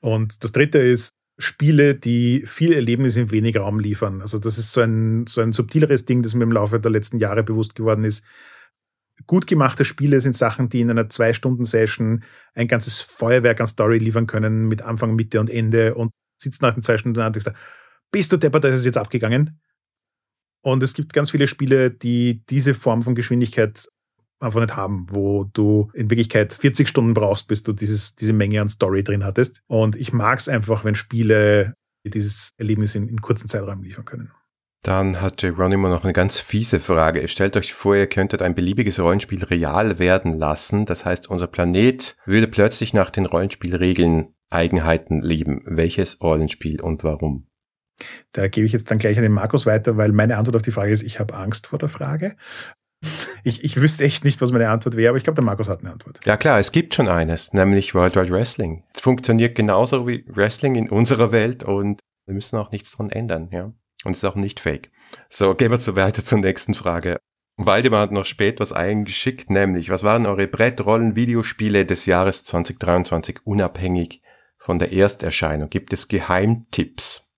[0.00, 4.20] Und das dritte ist Spiele, die viel Erlebnis in wenig Raum liefern.
[4.20, 7.18] Also das ist so ein, so ein subtileres Ding, das mir im Laufe der letzten
[7.18, 8.24] Jahre bewusst geworden ist.
[9.26, 14.26] Gut gemachte Spiele sind Sachen, die in einer Zwei-Stunden-Session ein ganzes Feuerwerk an Story liefern
[14.26, 17.58] können mit Anfang, Mitte und Ende und sitzt nach den zwei Stunden und denkst,
[18.10, 19.60] bist du deppert, da ist es jetzt abgegangen?
[20.62, 23.88] Und es gibt ganz viele Spiele, die diese Form von Geschwindigkeit
[24.38, 28.60] einfach nicht haben, wo du in Wirklichkeit 40 Stunden brauchst, bis du dieses, diese Menge
[28.60, 29.62] an Story drin hattest.
[29.66, 34.32] Und ich mag es einfach, wenn Spiele dieses Erlebnis in, in kurzen Zeitraum liefern können.
[34.82, 37.28] Dann hat Geronimo noch eine ganz fiese Frage.
[37.28, 40.86] Stellt euch vor, ihr könntet ein beliebiges Rollenspiel real werden lassen.
[40.86, 45.62] Das heißt, unser Planet würde plötzlich nach den Rollenspielregeln Eigenheiten leben.
[45.66, 47.46] Welches Rollenspiel und warum?
[48.32, 50.72] Da gebe ich jetzt dann gleich an den Markus weiter, weil meine Antwort auf die
[50.72, 52.36] Frage ist, ich habe Angst vor der Frage.
[53.44, 55.80] Ich, ich wüsste echt nicht, was meine Antwort wäre, aber ich glaube, der Markus hat
[55.80, 56.20] eine Antwort.
[56.24, 58.84] Ja klar, es gibt schon eines, nämlich World Wide Wrestling.
[58.94, 63.48] Es funktioniert genauso wie Wrestling in unserer Welt und wir müssen auch nichts dran ändern,
[63.50, 63.72] ja.
[64.04, 64.90] Und ist auch nicht fake.
[65.28, 67.18] So, gehen wir so weiter zur nächsten Frage.
[67.56, 74.22] Waldemar hat noch spät was eingeschickt, nämlich, was waren eure Brettrollen-Videospiele des Jahres 2023 unabhängig
[74.58, 75.68] von der Ersterscheinung?
[75.68, 77.31] Gibt es Geheimtipps?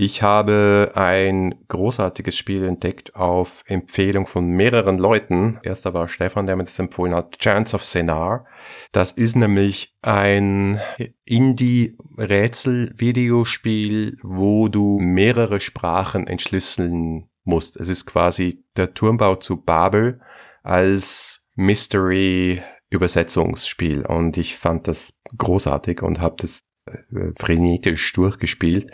[0.00, 5.58] Ich habe ein großartiges Spiel entdeckt auf Empfehlung von mehreren Leuten.
[5.64, 7.36] Erster war Stefan, der mir das empfohlen hat.
[7.40, 8.46] Chance of Senar.
[8.92, 10.80] Das ist nämlich ein
[11.24, 17.76] Indie-Rätsel-Videospiel, wo du mehrere Sprachen entschlüsseln musst.
[17.76, 20.20] Es ist quasi der Turmbau zu Babel
[20.62, 24.06] als Mystery-Übersetzungsspiel.
[24.06, 28.92] Und ich fand das großartig und habe das äh, frenetisch durchgespielt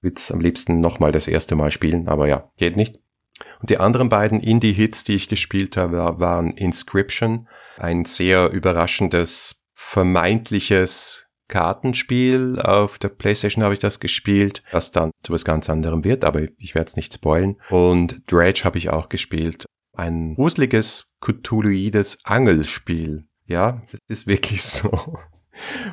[0.00, 2.98] würde es am liebsten nochmal das erste Mal spielen, aber ja, geht nicht.
[3.60, 11.26] Und die anderen beiden Indie-Hits, die ich gespielt habe, waren Inscription, ein sehr überraschendes, vermeintliches
[11.48, 12.60] Kartenspiel.
[12.60, 16.42] Auf der Playstation habe ich das gespielt, was dann zu was ganz anderem wird, aber
[16.58, 17.60] ich werde es nicht spoilen.
[17.70, 19.64] Und Dredge habe ich auch gespielt.
[19.96, 23.24] Ein gruseliges, Cthulhuides Angelspiel.
[23.46, 25.18] Ja, das ist wirklich so.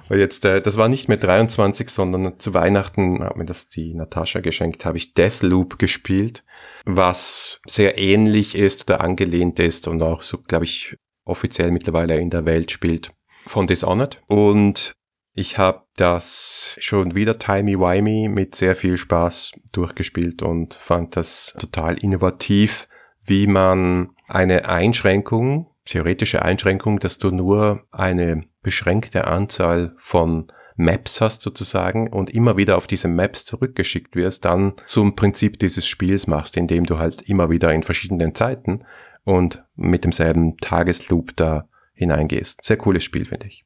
[0.10, 3.94] Und jetzt, äh, das war nicht mehr 23, sondern zu Weihnachten hat mir das die
[3.94, 6.44] Natascha geschenkt, habe ich Deathloop gespielt,
[6.86, 12.30] was sehr ähnlich ist oder angelehnt ist und auch so, glaube ich, offiziell mittlerweile in
[12.30, 13.12] der Welt spielt
[13.46, 14.22] von Dishonored.
[14.28, 14.94] Und
[15.34, 21.98] ich habe das schon wieder timey-wimey mit sehr viel Spaß durchgespielt und fand das total
[21.98, 22.88] innovativ,
[23.22, 31.42] wie man eine Einschränkung, theoretische Einschränkung, dass du nur eine beschränkte Anzahl von Maps hast
[31.42, 36.58] sozusagen und immer wieder auf diese Maps zurückgeschickt wirst, dann zum Prinzip dieses Spiels machst,
[36.58, 38.84] indem du halt immer wieder in verschiedenen Zeiten
[39.24, 42.64] und mit demselben Tagesloop da hineingehst.
[42.64, 43.66] Sehr cooles Spiel, finde ich.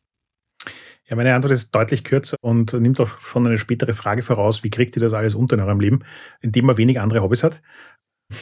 [1.08, 4.64] Ja, meine Antwort ist deutlich kürzer und nimmt auch schon eine spätere Frage voraus.
[4.64, 6.04] Wie kriegt ihr das alles unter in eurem Leben,
[6.40, 7.64] indem man wenig andere Hobbys hat?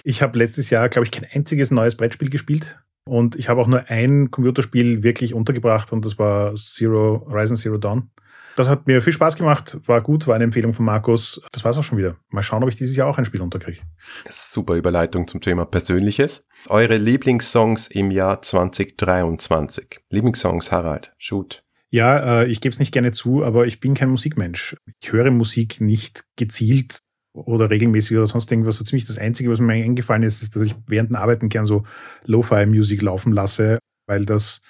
[0.03, 2.77] Ich habe letztes Jahr, glaube ich, kein einziges neues Brettspiel gespielt.
[3.07, 7.77] Und ich habe auch nur ein Computerspiel wirklich untergebracht und das war Zero, Horizon Zero
[7.77, 8.11] Dawn.
[8.57, 11.39] Das hat mir viel Spaß gemacht, war gut, war eine Empfehlung von Markus.
[11.51, 12.15] Das war's auch schon wieder.
[12.29, 13.81] Mal schauen, ob ich dieses Jahr auch ein Spiel unterkriege.
[14.25, 16.47] Super Überleitung zum Thema Persönliches.
[16.67, 19.99] Eure Lieblingssongs im Jahr 2023.
[20.09, 21.63] Lieblingssongs, Harald, shoot.
[21.91, 24.75] Ja, äh, ich gebe es nicht gerne zu, aber ich bin kein Musikmensch.
[24.99, 26.99] Ich höre Musik nicht gezielt
[27.45, 28.77] oder regelmäßig oder sonst irgendwas.
[28.77, 31.65] So ziemlich das Einzige, was mir eingefallen ist, ist, dass ich während dem Arbeiten gern
[31.65, 31.83] so
[32.25, 34.61] Lo-Fi-Musik laufen lasse, weil das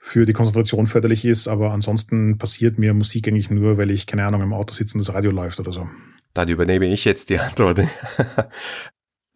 [0.00, 1.48] für die Konzentration förderlich ist.
[1.48, 5.06] Aber ansonsten passiert mir Musik eigentlich nur, weil ich, keine Ahnung, im Auto sitze und
[5.06, 5.88] das Radio läuft oder so.
[6.34, 7.80] Dann übernehme ich jetzt die Antwort.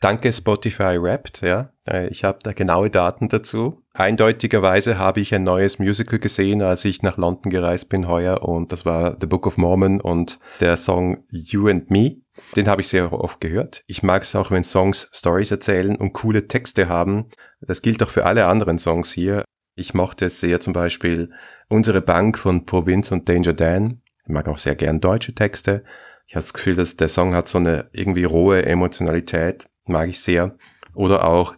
[0.01, 1.74] Danke Spotify Wrapped, ja.
[1.86, 3.82] Äh, ich habe da genaue Daten dazu.
[3.92, 8.72] Eindeutigerweise habe ich ein neues Musical gesehen, als ich nach London gereist bin heuer und
[8.72, 12.16] das war The Book of Mormon und der Song You and Me.
[12.57, 13.84] Den habe ich sehr oft gehört.
[13.88, 17.26] Ich mag es auch, wenn Songs Stories erzählen und coole Texte haben.
[17.61, 19.44] Das gilt auch für alle anderen Songs hier.
[19.74, 21.30] Ich mochte es sehr zum Beispiel
[21.68, 24.01] Unsere Bank von Provinz und Danger Dan.
[24.24, 25.84] Ich mag auch sehr gern deutsche Texte.
[26.26, 29.68] Ich habe das Gefühl, dass der Song hat so eine irgendwie rohe Emotionalität.
[29.86, 30.56] Mag ich sehr.
[30.94, 31.54] Oder auch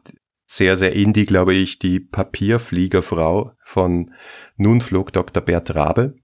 [0.46, 4.12] sehr, sehr indie, glaube ich, die Papierfliegerfrau von
[4.56, 5.42] Nun flog Dr.
[5.42, 6.14] Bert Rabe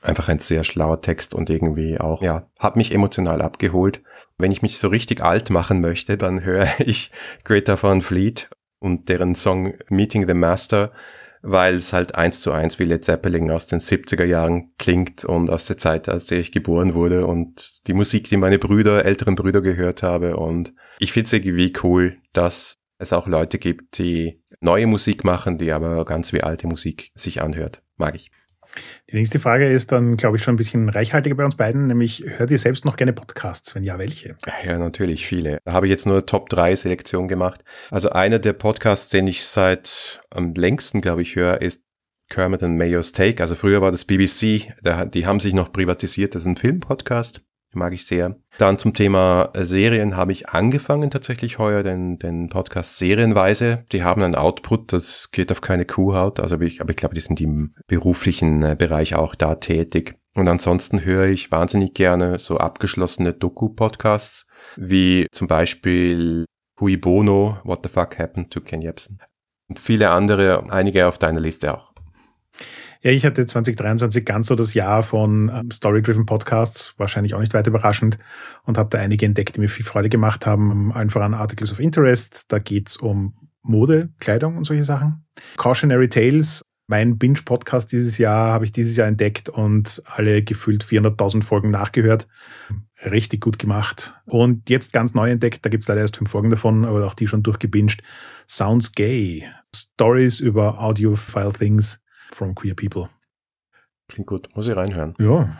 [0.00, 4.02] einfach ein sehr schlauer Text und irgendwie auch, ja, hat mich emotional abgeholt.
[4.38, 7.10] Wenn ich mich so richtig alt machen möchte, dann höre ich
[7.44, 10.92] Greta Van Fleet und deren Song Meeting the Master,
[11.42, 15.50] weil es halt eins zu eins wie Led Zeppelin aus den 70er Jahren klingt und
[15.50, 19.60] aus der Zeit, als ich geboren wurde und die Musik, die meine Brüder, älteren Brüder
[19.60, 20.36] gehört habe.
[20.36, 20.72] Und
[21.02, 25.72] ich finde es irgendwie cool, dass es auch Leute gibt, die neue Musik machen, die
[25.72, 27.82] aber ganz wie alte Musik sich anhört.
[27.96, 28.30] Mag ich.
[29.10, 32.24] Die nächste Frage ist dann, glaube ich, schon ein bisschen reichhaltiger bei uns beiden, nämlich
[32.24, 33.74] hört ihr selbst noch gerne Podcasts?
[33.74, 34.36] Wenn ja, welche?
[34.64, 35.58] Ja, natürlich, viele.
[35.64, 37.64] Da habe ich jetzt nur Top 3 Selektion gemacht.
[37.90, 41.84] Also einer der Podcasts, den ich seit am längsten, glaube ich, höre, ist
[42.30, 43.42] Kermit and Mayo's Take.
[43.42, 44.72] Also früher war das BBC,
[45.12, 47.42] die haben sich noch privatisiert, das ist ein Filmpodcast
[47.74, 48.36] mag ich sehr.
[48.58, 53.84] Dann zum Thema äh, Serien habe ich angefangen tatsächlich heuer den, den Podcast Serienweise.
[53.92, 57.14] Die haben einen Output, das geht auf keine Kuhhaut, also aber ich, aber ich glaube,
[57.14, 60.16] die sind im beruflichen äh, Bereich auch da tätig.
[60.34, 64.46] Und ansonsten höre ich wahnsinnig gerne so abgeschlossene Doku-Podcasts,
[64.76, 66.46] wie zum Beispiel
[66.80, 69.20] Hui Bono, What the Fuck Happened to Ken Jebsen.
[69.68, 71.91] Und viele andere, einige auf deiner Liste auch.
[73.04, 77.52] Ja, ich hatte 2023 ganz so das Jahr von ähm, Story-Driven Podcasts, wahrscheinlich auch nicht
[77.52, 78.16] weiter überraschend,
[78.62, 80.92] und habe da einige entdeckt, die mir viel Freude gemacht haben.
[80.92, 85.24] Einfach an Articles of Interest, da geht's um Mode, Kleidung und solche Sachen.
[85.56, 91.42] Cautionary Tales, mein Binge-Podcast dieses Jahr, habe ich dieses Jahr entdeckt und alle gefühlt 400.000
[91.42, 92.28] Folgen nachgehört.
[93.04, 94.14] Richtig gut gemacht.
[94.26, 97.26] Und jetzt ganz neu entdeckt, da gibt's leider erst fünf Folgen davon, aber auch die
[97.26, 98.00] schon durchgebinged.
[98.48, 99.44] Sounds Gay.
[99.74, 102.01] Stories über Audiophile Things
[102.34, 103.08] from Queer People.
[104.08, 105.14] Klingt gut, muss ich reinhören.
[105.18, 105.56] Ja.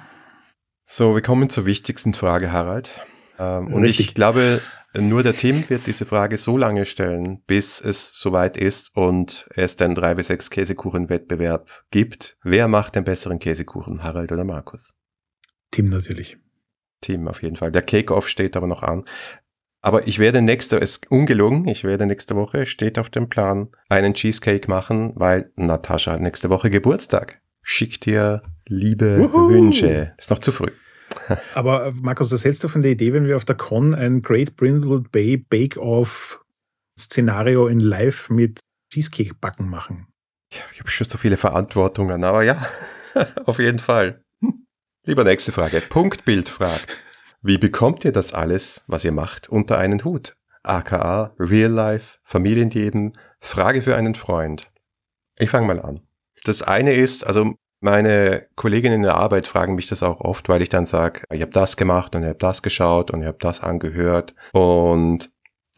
[0.85, 2.91] So, wir kommen zur wichtigsten Frage, Harald.
[3.39, 4.61] Ähm, und ich glaube,
[4.95, 9.77] nur der Tim wird diese Frage so lange stellen, bis es soweit ist und es
[9.77, 12.37] den 3 bis 6 Käsekuchen-Wettbewerb gibt.
[12.43, 14.95] Wer macht den besseren Käsekuchen, Harald oder Markus?
[15.71, 16.37] Tim natürlich.
[17.01, 17.73] Tim auf jeden Fall.
[17.73, 19.05] Der Cake-Off steht aber noch an.
[19.85, 24.15] Aber ich werde nächste, ist ungelungen, ich werde nächste Woche, steht auf dem Plan, einen
[24.15, 27.43] Cheesecake machen, weil Natascha hat nächste Woche Geburtstag.
[27.63, 29.51] Schickt dir liebe Uhu.
[29.51, 30.15] Wünsche.
[30.19, 30.71] Ist noch zu früh.
[31.55, 34.23] Aber äh, Markus, was hältst du von der Idee, wenn wir auf der Con ein
[34.23, 36.41] Great Brindlewood Bay Bake-Off
[36.99, 38.61] Szenario in Live mit
[38.93, 40.07] Cheesecake backen machen?
[40.53, 42.67] Ja, ich habe schon so viele Verantwortungen, aber ja,
[43.47, 44.23] auf jeden Fall.
[45.05, 45.81] Lieber nächste Frage.
[45.81, 46.87] Punktbild fragt.
[47.45, 50.37] Wie bekommt ihr das alles, was ihr macht, unter einen Hut?
[50.63, 54.71] AKA, Real Life, Familienleben, Frage für einen Freund.
[55.39, 56.03] Ich fange mal an.
[56.45, 60.63] Das eine ist, also meine Kolleginnen in der Arbeit fragen mich das auch oft, weil
[60.63, 63.39] ich dann sage, ich habe das gemacht und ich habe das geschaut und ich habe
[63.41, 64.37] das angehört.
[64.53, 65.33] Und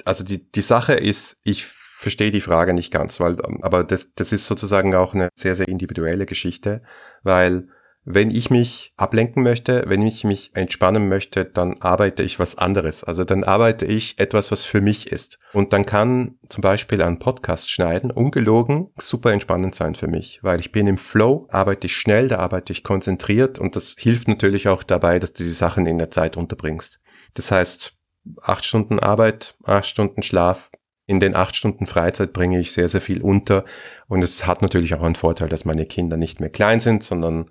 [0.04, 4.32] also die, die Sache ist, ich verstehe die Frage nicht ganz, weil, aber das, das
[4.32, 6.82] ist sozusagen auch eine sehr, sehr individuelle Geschichte,
[7.22, 7.68] weil
[8.04, 13.02] wenn ich mich ablenken möchte, wenn ich mich entspannen möchte, dann arbeite ich was anderes.
[13.02, 15.38] Also dann arbeite ich etwas, was für mich ist.
[15.54, 20.60] Und dann kann zum Beispiel ein Podcast schneiden, ungelogen, super entspannend sein für mich, weil
[20.60, 24.68] ich bin im Flow, arbeite ich schnell, da arbeite ich konzentriert und das hilft natürlich
[24.68, 27.02] auch dabei, dass du die Sachen in der Zeit unterbringst.
[27.32, 27.96] Das heißt,
[28.42, 30.70] acht Stunden Arbeit, acht Stunden Schlaf,
[31.06, 33.64] in den acht Stunden Freizeit bringe ich sehr, sehr viel unter.
[34.08, 37.50] Und es hat natürlich auch einen Vorteil, dass meine Kinder nicht mehr klein sind, sondern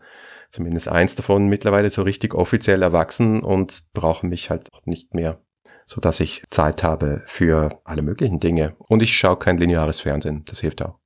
[0.54, 5.42] zumindest eins davon mittlerweile so richtig offiziell erwachsen und brauchen mich halt nicht mehr,
[5.88, 8.76] so dass ich Zeit habe für alle möglichen Dinge.
[8.78, 10.44] Und ich schaue kein lineares Fernsehen.
[10.46, 11.00] Das hilft auch.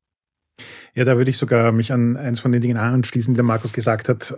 [0.94, 3.72] Ja, da würde ich sogar mich an eins von den Dingen anschließen, die der Markus
[3.72, 4.38] gesagt hat.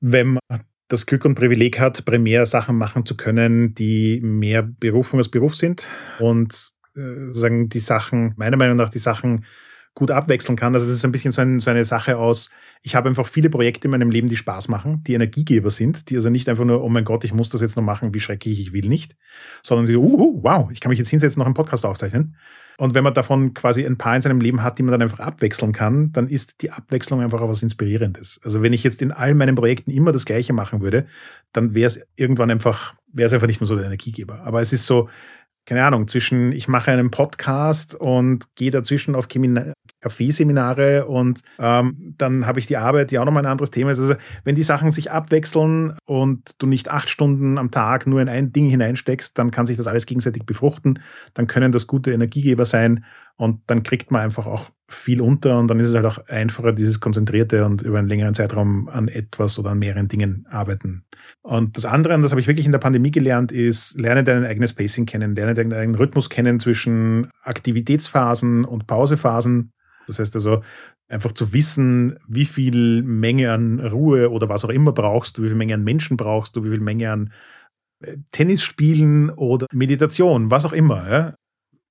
[0.00, 5.18] Wenn man das Glück und Privileg hat, primär Sachen machen zu können, die mehr Berufung
[5.18, 5.88] als Beruf sind
[6.20, 9.44] und äh, sagen die Sachen, meiner Meinung nach die Sachen
[9.96, 10.74] gut abwechseln kann.
[10.74, 12.50] Also es ist ein bisschen so, ein, so, eine Sache aus,
[12.82, 16.16] ich habe einfach viele Projekte in meinem Leben, die Spaß machen, die Energiegeber sind, die
[16.16, 18.60] also nicht einfach nur, oh mein Gott, ich muss das jetzt noch machen, wie schrecklich,
[18.60, 19.16] ich will nicht,
[19.62, 22.36] sondern sie, uh, wow, ich kann mich jetzt hinsetzen, noch einen Podcast aufzeichnen.
[22.78, 25.20] Und wenn man davon quasi ein paar in seinem Leben hat, die man dann einfach
[25.20, 28.38] abwechseln kann, dann ist die Abwechslung einfach auch was Inspirierendes.
[28.44, 31.06] Also wenn ich jetzt in all meinen Projekten immer das Gleiche machen würde,
[31.52, 34.42] dann wäre es irgendwann einfach, wäre es einfach nicht mehr so der Energiegeber.
[34.44, 35.08] Aber es ist so,
[35.66, 39.26] keine Ahnung, zwischen ich mache einen Podcast und gehe dazwischen auf
[40.00, 43.98] Kaffeeseminare und ähm, dann habe ich die Arbeit, die auch nochmal ein anderes Thema ist.
[43.98, 44.14] Also
[44.44, 48.52] wenn die Sachen sich abwechseln und du nicht acht Stunden am Tag nur in ein
[48.52, 51.00] Ding hineinsteckst, dann kann sich das alles gegenseitig befruchten,
[51.34, 53.04] dann können das gute Energiegeber sein
[53.36, 56.72] und dann kriegt man einfach auch viel unter und dann ist es halt auch einfacher,
[56.72, 61.04] dieses Konzentrierte und über einen längeren Zeitraum an etwas oder an mehreren Dingen arbeiten.
[61.42, 64.44] Und das andere, und das habe ich wirklich in der Pandemie gelernt, ist, lerne dein
[64.44, 69.72] eigenes Pacing kennen, lerne deinen eigenen Rhythmus kennen zwischen Aktivitätsphasen und Pausephasen.
[70.06, 70.62] Das heißt also,
[71.08, 75.48] einfach zu wissen, wie viel Menge an Ruhe oder was auch immer brauchst du, wie
[75.48, 77.32] viel Menge an Menschen brauchst du, wie viel Menge an
[78.00, 81.10] äh, Tennis spielen oder Meditation, was auch immer.
[81.10, 81.34] Ja?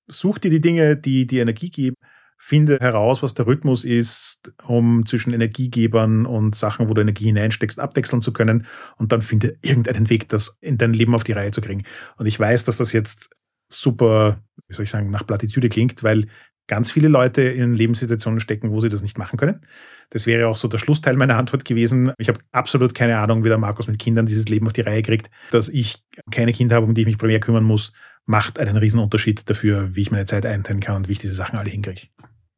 [0.08, 1.96] Such dir die Dinge, die die Energie geben,
[2.38, 7.80] finde heraus, was der Rhythmus ist, um zwischen Energiegebern und Sachen, wo du Energie hineinsteckst,
[7.80, 8.66] abwechseln zu können.
[8.98, 11.84] Und dann finde irgendeinen Weg, das in dein Leben auf die Reihe zu kriegen.
[12.18, 13.30] Und ich weiß, dass das jetzt
[13.68, 16.28] super, wie soll ich sagen, nach Plattitüde klingt, weil
[16.68, 19.62] ganz viele Leute in Lebenssituationen stecken, wo sie das nicht machen können.
[20.10, 22.12] Das wäre auch so der Schlussteil meiner Antwort gewesen.
[22.18, 25.02] Ich habe absolut keine Ahnung, wie der Markus mit Kindern dieses Leben auf die Reihe
[25.02, 25.30] kriegt.
[25.52, 27.94] Dass ich keine Kinder habe, um die ich mich primär kümmern muss,
[28.26, 31.60] macht einen Riesenunterschied dafür, wie ich meine Zeit einteilen kann und wie ich diese Sachen
[31.60, 32.08] alle hinkriege.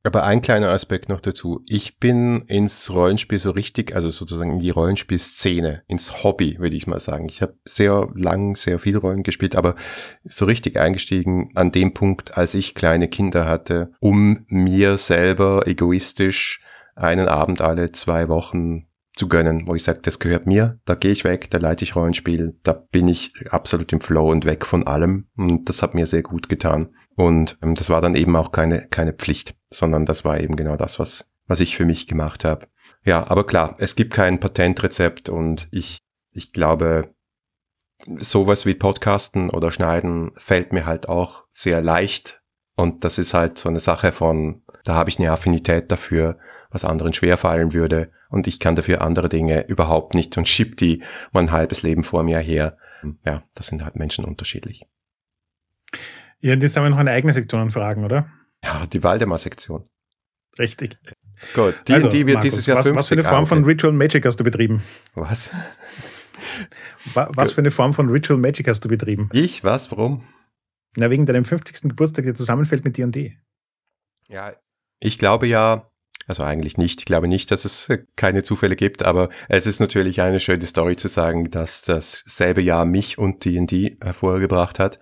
[0.08, 1.66] Aber ein kleiner Aspekt noch dazu.
[1.68, 6.88] Ich bin ins Rollenspiel so richtig, also sozusagen in die Rollenspielszene, ins Hobby, würde ich
[6.88, 7.28] mal sagen.
[7.28, 9.76] Ich habe sehr lang, sehr viel Rollen gespielt, aber
[10.24, 16.62] so richtig eingestiegen an dem Punkt, als ich kleine Kinder hatte, um mir selber egoistisch
[16.96, 21.12] einen Abend alle zwei Wochen zu gönnen, wo ich sage, das gehört mir, da gehe
[21.12, 24.88] ich weg, da leite ich Rollenspiel, da bin ich absolut im Flow und weg von
[24.88, 26.96] allem und das hat mir sehr gut getan.
[27.18, 30.78] Und ähm, das war dann eben auch keine, keine Pflicht, sondern das war eben genau
[30.78, 32.68] das, was, was ich für mich gemacht habe.
[33.04, 35.98] Ja, aber klar, es gibt kein Patentrezept und ich,
[36.32, 37.16] ich glaube,
[38.20, 42.44] sowas wie Podcasten oder Schneiden fällt mir halt auch sehr leicht.
[42.76, 46.38] Und das ist halt so eine Sache von, da habe ich eine Affinität dafür,
[46.70, 48.12] was anderen schwerfallen würde.
[48.30, 51.02] Und ich kann dafür andere Dinge überhaupt nicht und schieb die
[51.32, 52.78] mein halbes Leben vor mir her.
[53.26, 54.86] Ja, das sind halt Menschen unterschiedlich.
[56.40, 58.30] Ja, jetzt haben wir noch eine eigene Sektion an Fragen, oder?
[58.64, 59.84] Ja, die Waldemar-Sektion.
[60.60, 60.98] Richtig.
[61.54, 63.64] Gut, die, also, die wird Markus, dieses Jahr was, 50 Was für eine Form von
[63.64, 64.82] Ritual Magic hast du betrieben?
[65.14, 65.52] Was?
[67.14, 69.30] Was für eine Form von Ritual Magic hast du betrieben?
[69.32, 69.64] Ich?
[69.64, 69.92] Was?
[69.92, 70.24] Warum?
[70.96, 71.84] Na, wegen deinem 50.
[71.84, 73.38] Geburtstag, der zusammenfällt mit D&D.
[74.28, 74.54] Ja,
[75.00, 75.90] ich glaube ja,
[76.28, 77.00] also eigentlich nicht.
[77.02, 80.98] Ich glaube nicht, dass es keine Zufälle gibt, aber es ist natürlich eine schöne Story
[80.98, 85.00] zu sagen, dass dasselbe Jahr mich und D&D hervorgebracht hat.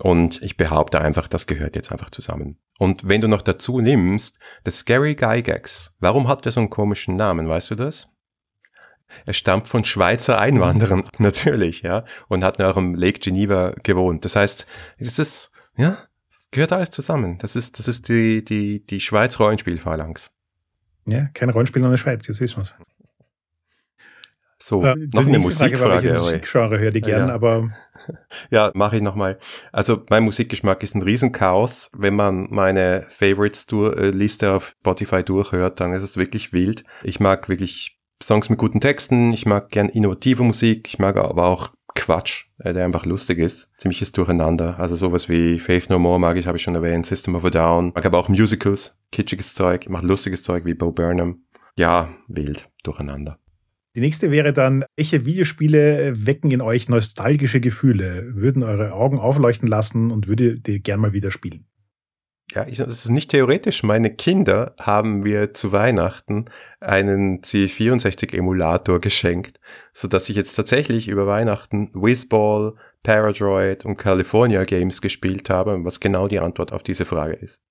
[0.00, 2.58] Und ich behaupte einfach, das gehört jetzt einfach zusammen.
[2.78, 7.16] Und wenn du noch dazu nimmst, der Scary Gygax, warum hat er so einen komischen
[7.16, 8.08] Namen, weißt du das?
[9.24, 14.26] Er stammt von Schweizer Einwanderern, natürlich, ja, und hat nach dem Lake Geneva gewohnt.
[14.26, 14.66] Das heißt,
[14.98, 15.96] es ist, ja,
[16.28, 17.38] es gehört alles zusammen.
[17.38, 20.35] Das ist, das ist die, die, die Schweiz Rollenspielphalanx.
[21.06, 22.74] Ja, kein Rollenspiel in der Schweiz, jetzt wissen wir es.
[24.58, 26.08] So, äh, noch eine Musikfrage.
[26.08, 27.34] Frage, Musikgenre höre die gern, ja.
[27.34, 27.70] aber.
[28.50, 29.38] Ja, mache ich nochmal.
[29.72, 31.90] Also mein Musikgeschmack ist ein Riesenchaos.
[31.96, 36.84] Wenn man meine Favorites-Liste auf Spotify durchhört, dann ist es wirklich wild.
[37.02, 41.46] Ich mag wirklich Songs mit guten Texten, ich mag gern innovative Musik, ich mag aber
[41.46, 43.72] auch Quatsch, äh, der einfach lustig ist.
[43.78, 44.78] Ziemliches Durcheinander.
[44.78, 47.50] Also sowas wie Faith No More mag ich, habe ich schon erwähnt, System of a
[47.50, 47.92] Down.
[47.94, 51.42] Mag aber auch Musicals, kitschiges Zeug, macht lustiges Zeug wie Bo Burnham.
[51.76, 53.38] Ja, wild, durcheinander.
[53.96, 59.66] Die nächste wäre dann, welche Videospiele wecken in euch nostalgische Gefühle, würden eure Augen aufleuchten
[59.66, 61.66] lassen und würdet ihr gern mal wieder spielen?
[62.52, 63.82] Ja, ich, das ist nicht theoretisch.
[63.82, 66.44] Meine Kinder haben mir zu Weihnachten
[66.80, 69.58] einen C64-Emulator geschenkt,
[69.92, 75.98] so dass ich jetzt tatsächlich über Weihnachten Whizball, Paradroid und California Games gespielt habe, was
[75.98, 77.62] genau die Antwort auf diese Frage ist.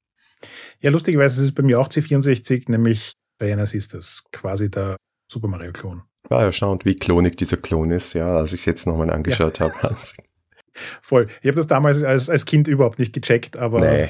[0.82, 4.97] Ja, lustigerweise ist es bei mir auch C64, nämlich bei NS ist das quasi der
[5.32, 6.03] Super Mario-Klon.
[6.30, 9.71] Ja, erstaunt, wie klonig dieser Klon ist, ja, als ich es jetzt nochmal angeschaut ja.
[9.71, 9.95] habe.
[11.01, 11.28] Voll.
[11.41, 13.80] Ich habe das damals als, als Kind überhaupt nicht gecheckt, aber.
[13.80, 14.09] Nee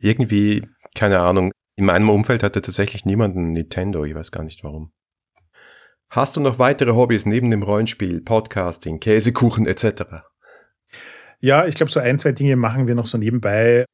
[0.00, 4.92] irgendwie, keine Ahnung, in meinem Umfeld hatte tatsächlich niemanden Nintendo, ich weiß gar nicht warum.
[6.10, 10.02] Hast du noch weitere Hobbys neben dem Rollenspiel, Podcasting, Käsekuchen etc.?
[11.38, 13.84] Ja, ich glaube, so ein, zwei Dinge machen wir noch so nebenbei.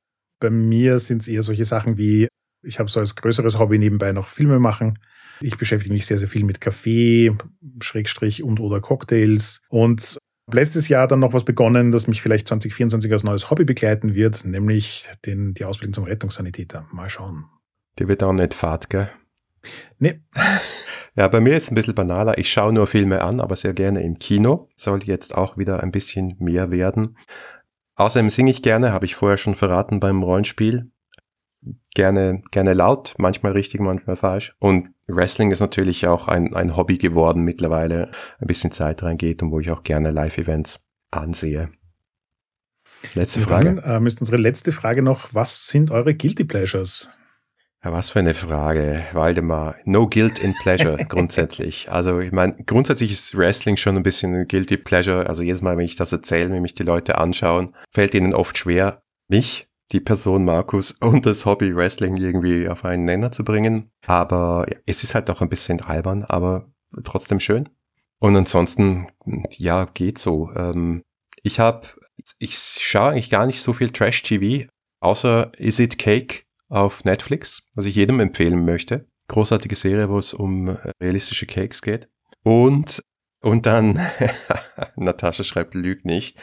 [0.41, 2.29] Bei mir sind es eher solche Sachen wie,
[2.63, 4.99] ich habe so als größeres Hobby nebenbei noch Filme machen.
[5.41, 7.37] Ich beschäftige mich sehr, sehr viel mit Kaffee,
[7.83, 9.63] Schrägstrich und oder Cocktails.
[9.69, 10.19] Und
[10.53, 14.45] letztes Jahr dann noch was begonnen, das mich vielleicht 2024 als neues Hobby begleiten wird,
[14.45, 16.87] nämlich den, die Ausbildung zum Rettungssanitäter.
[16.93, 17.47] Mal schauen.
[17.99, 19.11] Die wird auch nicht fad, gell?
[19.99, 20.21] Nee.
[21.19, 22.37] Ja, bei mir ist es ein bisschen banaler.
[22.37, 24.69] Ich schaue nur Filme an, aber sehr gerne im Kino.
[24.77, 27.17] Soll jetzt auch wieder ein bisschen mehr werden.
[27.95, 30.91] Außerdem singe ich gerne, habe ich vorher schon verraten beim Rollenspiel.
[31.95, 34.55] Gerne, gerne laut, manchmal richtig, manchmal falsch.
[34.59, 39.51] Und Wrestling ist natürlich auch ein, ein Hobby geworden mittlerweile, ein bisschen Zeit reingeht und
[39.51, 41.71] wo ich auch gerne Live-Events ansehe.
[43.15, 43.77] Letzte Frage.
[43.77, 47.09] Dann ähm, ist unsere letzte Frage noch, was sind eure Guilty Pleasures?
[47.85, 49.77] Ja, was für eine Frage, Waldemar.
[49.85, 51.91] No guilt in pleasure grundsätzlich.
[51.91, 55.29] Also ich meine, grundsätzlich ist Wrestling schon ein bisschen ein guilty pleasure.
[55.29, 58.59] Also jedes Mal, wenn ich das erzähle, wenn mich die Leute anschauen, fällt ihnen oft
[58.59, 63.91] schwer, mich die Person Markus und das Hobby Wrestling irgendwie auf einen Nenner zu bringen.
[64.07, 66.71] Aber ja, es ist halt auch ein bisschen albern, aber
[67.05, 67.69] trotzdem schön.
[68.19, 69.09] Und ansonsten,
[69.51, 70.51] ja, geht so.
[70.55, 71.03] Ähm,
[71.43, 71.87] ich habe,
[72.39, 74.69] ich schaue eigentlich gar nicht so viel Trash-TV,
[75.01, 79.07] außer Is It Cake auf Netflix, was ich jedem empfehlen möchte.
[79.29, 82.09] Großartige Serie, wo es um realistische Cakes geht.
[82.43, 83.03] Und
[83.43, 84.01] und dann,
[84.97, 86.37] Natascha schreibt, lügt nicht.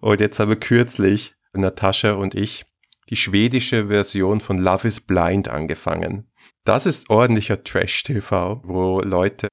[0.00, 2.64] Und jetzt habe kürzlich Natascha und ich
[3.10, 6.30] die schwedische Version von Love is Blind angefangen.
[6.64, 9.48] Das ist ordentlicher Trash-TV, wo Leute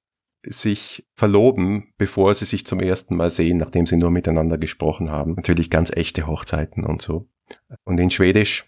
[0.45, 5.35] sich verloben, bevor sie sich zum ersten Mal sehen, nachdem sie nur miteinander gesprochen haben.
[5.35, 7.29] Natürlich ganz echte Hochzeiten und so.
[7.83, 8.65] Und in Schwedisch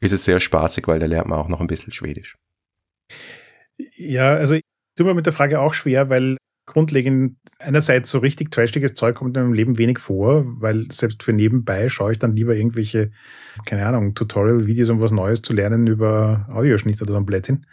[0.00, 2.36] ist es sehr spaßig, weil da lernt man auch noch ein bisschen Schwedisch.
[3.96, 4.62] Ja, also ich
[4.96, 6.36] tue mir mit der Frage auch schwer, weil
[6.66, 11.32] grundlegend einerseits so richtig trashiges Zeug kommt in meinem Leben wenig vor, weil selbst für
[11.32, 13.10] nebenbei schaue ich dann lieber irgendwelche,
[13.66, 17.66] keine Ahnung, Tutorial-Videos, um was Neues zu lernen über Audioschnitt oder so ein Blödsinn.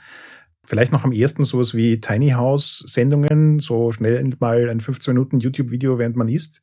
[0.65, 5.39] Vielleicht noch am ersten sowas wie Tiny House Sendungen, so schnell mal ein 15 Minuten
[5.39, 6.61] YouTube-Video, während man isst.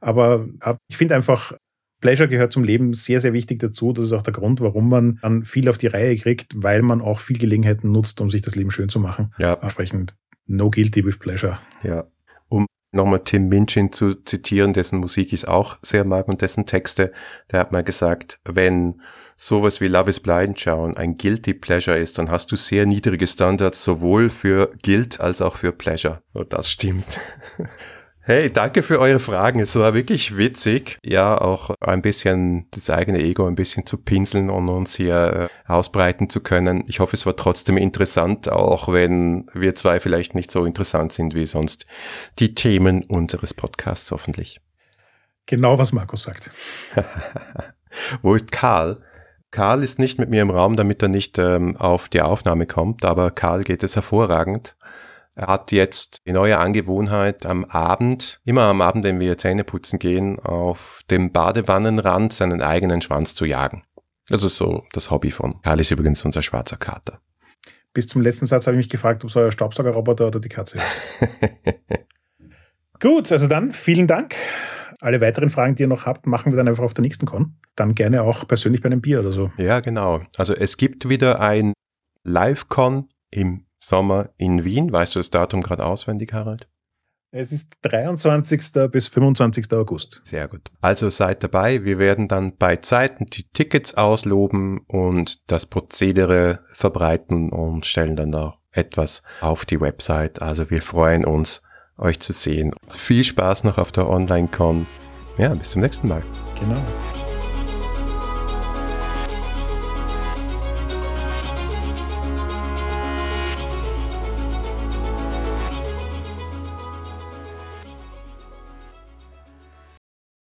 [0.00, 0.48] Aber
[0.88, 1.52] ich finde einfach,
[2.00, 3.92] Pleasure gehört zum Leben sehr, sehr wichtig dazu.
[3.92, 7.00] Das ist auch der Grund, warum man dann viel auf die Reihe kriegt, weil man
[7.00, 9.32] auch viel Gelegenheiten nutzt, um sich das Leben schön zu machen.
[9.38, 9.54] Ja.
[9.54, 10.14] Entsprechend
[10.48, 11.58] No Guilty with Pleasure.
[11.82, 12.06] Ja.
[12.48, 17.12] Um nochmal Tim Minchin zu zitieren, dessen Musik ich auch sehr mag und dessen Texte,
[17.52, 19.00] der hat mal gesagt, wenn
[19.36, 23.26] sowas wie Love is Blind schauen ein Guilty Pleasure ist, dann hast du sehr niedrige
[23.26, 26.22] Standards sowohl für Guilt als auch für Pleasure.
[26.32, 27.20] Und das stimmt.
[28.30, 29.58] Hey, danke für eure Fragen.
[29.58, 34.50] Es war wirklich witzig, ja, auch ein bisschen das eigene Ego ein bisschen zu pinseln
[34.50, 36.84] und uns hier äh, ausbreiten zu können.
[36.88, 41.34] Ich hoffe, es war trotzdem interessant, auch wenn wir zwei vielleicht nicht so interessant sind
[41.34, 41.86] wie sonst
[42.38, 44.60] die Themen unseres Podcasts hoffentlich.
[45.46, 46.50] Genau, was Markus sagt.
[48.20, 49.00] Wo ist Karl?
[49.50, 53.06] Karl ist nicht mit mir im Raum, damit er nicht ähm, auf die Aufnahme kommt,
[53.06, 54.76] aber Karl geht es hervorragend.
[55.38, 60.00] Er hat jetzt die neue Angewohnheit am Abend, immer am Abend, wenn wir Zähne putzen
[60.00, 63.84] gehen, auf dem Badewannenrand seinen eigenen Schwanz zu jagen.
[64.28, 67.20] Das ist so das Hobby von Karl ist übrigens unser schwarzer Kater.
[67.94, 70.78] Bis zum letzten Satz habe ich mich gefragt, ob es euer Staubsaugerroboter oder die Katze
[70.78, 71.28] ist.
[73.00, 74.34] Gut, also dann vielen Dank.
[75.00, 77.54] Alle weiteren Fragen, die ihr noch habt, machen wir dann einfach auf der nächsten Con.
[77.76, 79.52] Dann gerne auch persönlich bei einem Bier oder so.
[79.56, 80.20] Ja, genau.
[80.36, 81.74] Also es gibt wieder ein
[82.24, 84.92] Live-Con im Sommer in Wien.
[84.92, 86.68] Weißt du das Datum gerade auswendig, Harald?
[87.30, 88.90] Es ist 23.
[88.90, 89.70] bis 25.
[89.74, 90.22] August.
[90.24, 90.70] Sehr gut.
[90.80, 91.84] Also seid dabei.
[91.84, 98.34] Wir werden dann bei Zeiten die Tickets ausloben und das Prozedere verbreiten und stellen dann
[98.34, 100.40] auch etwas auf die Website.
[100.40, 101.62] Also wir freuen uns,
[101.98, 102.72] euch zu sehen.
[102.88, 104.86] Viel Spaß noch auf der Online-Con.
[105.36, 106.22] Ja, bis zum nächsten Mal.
[106.58, 106.82] Genau.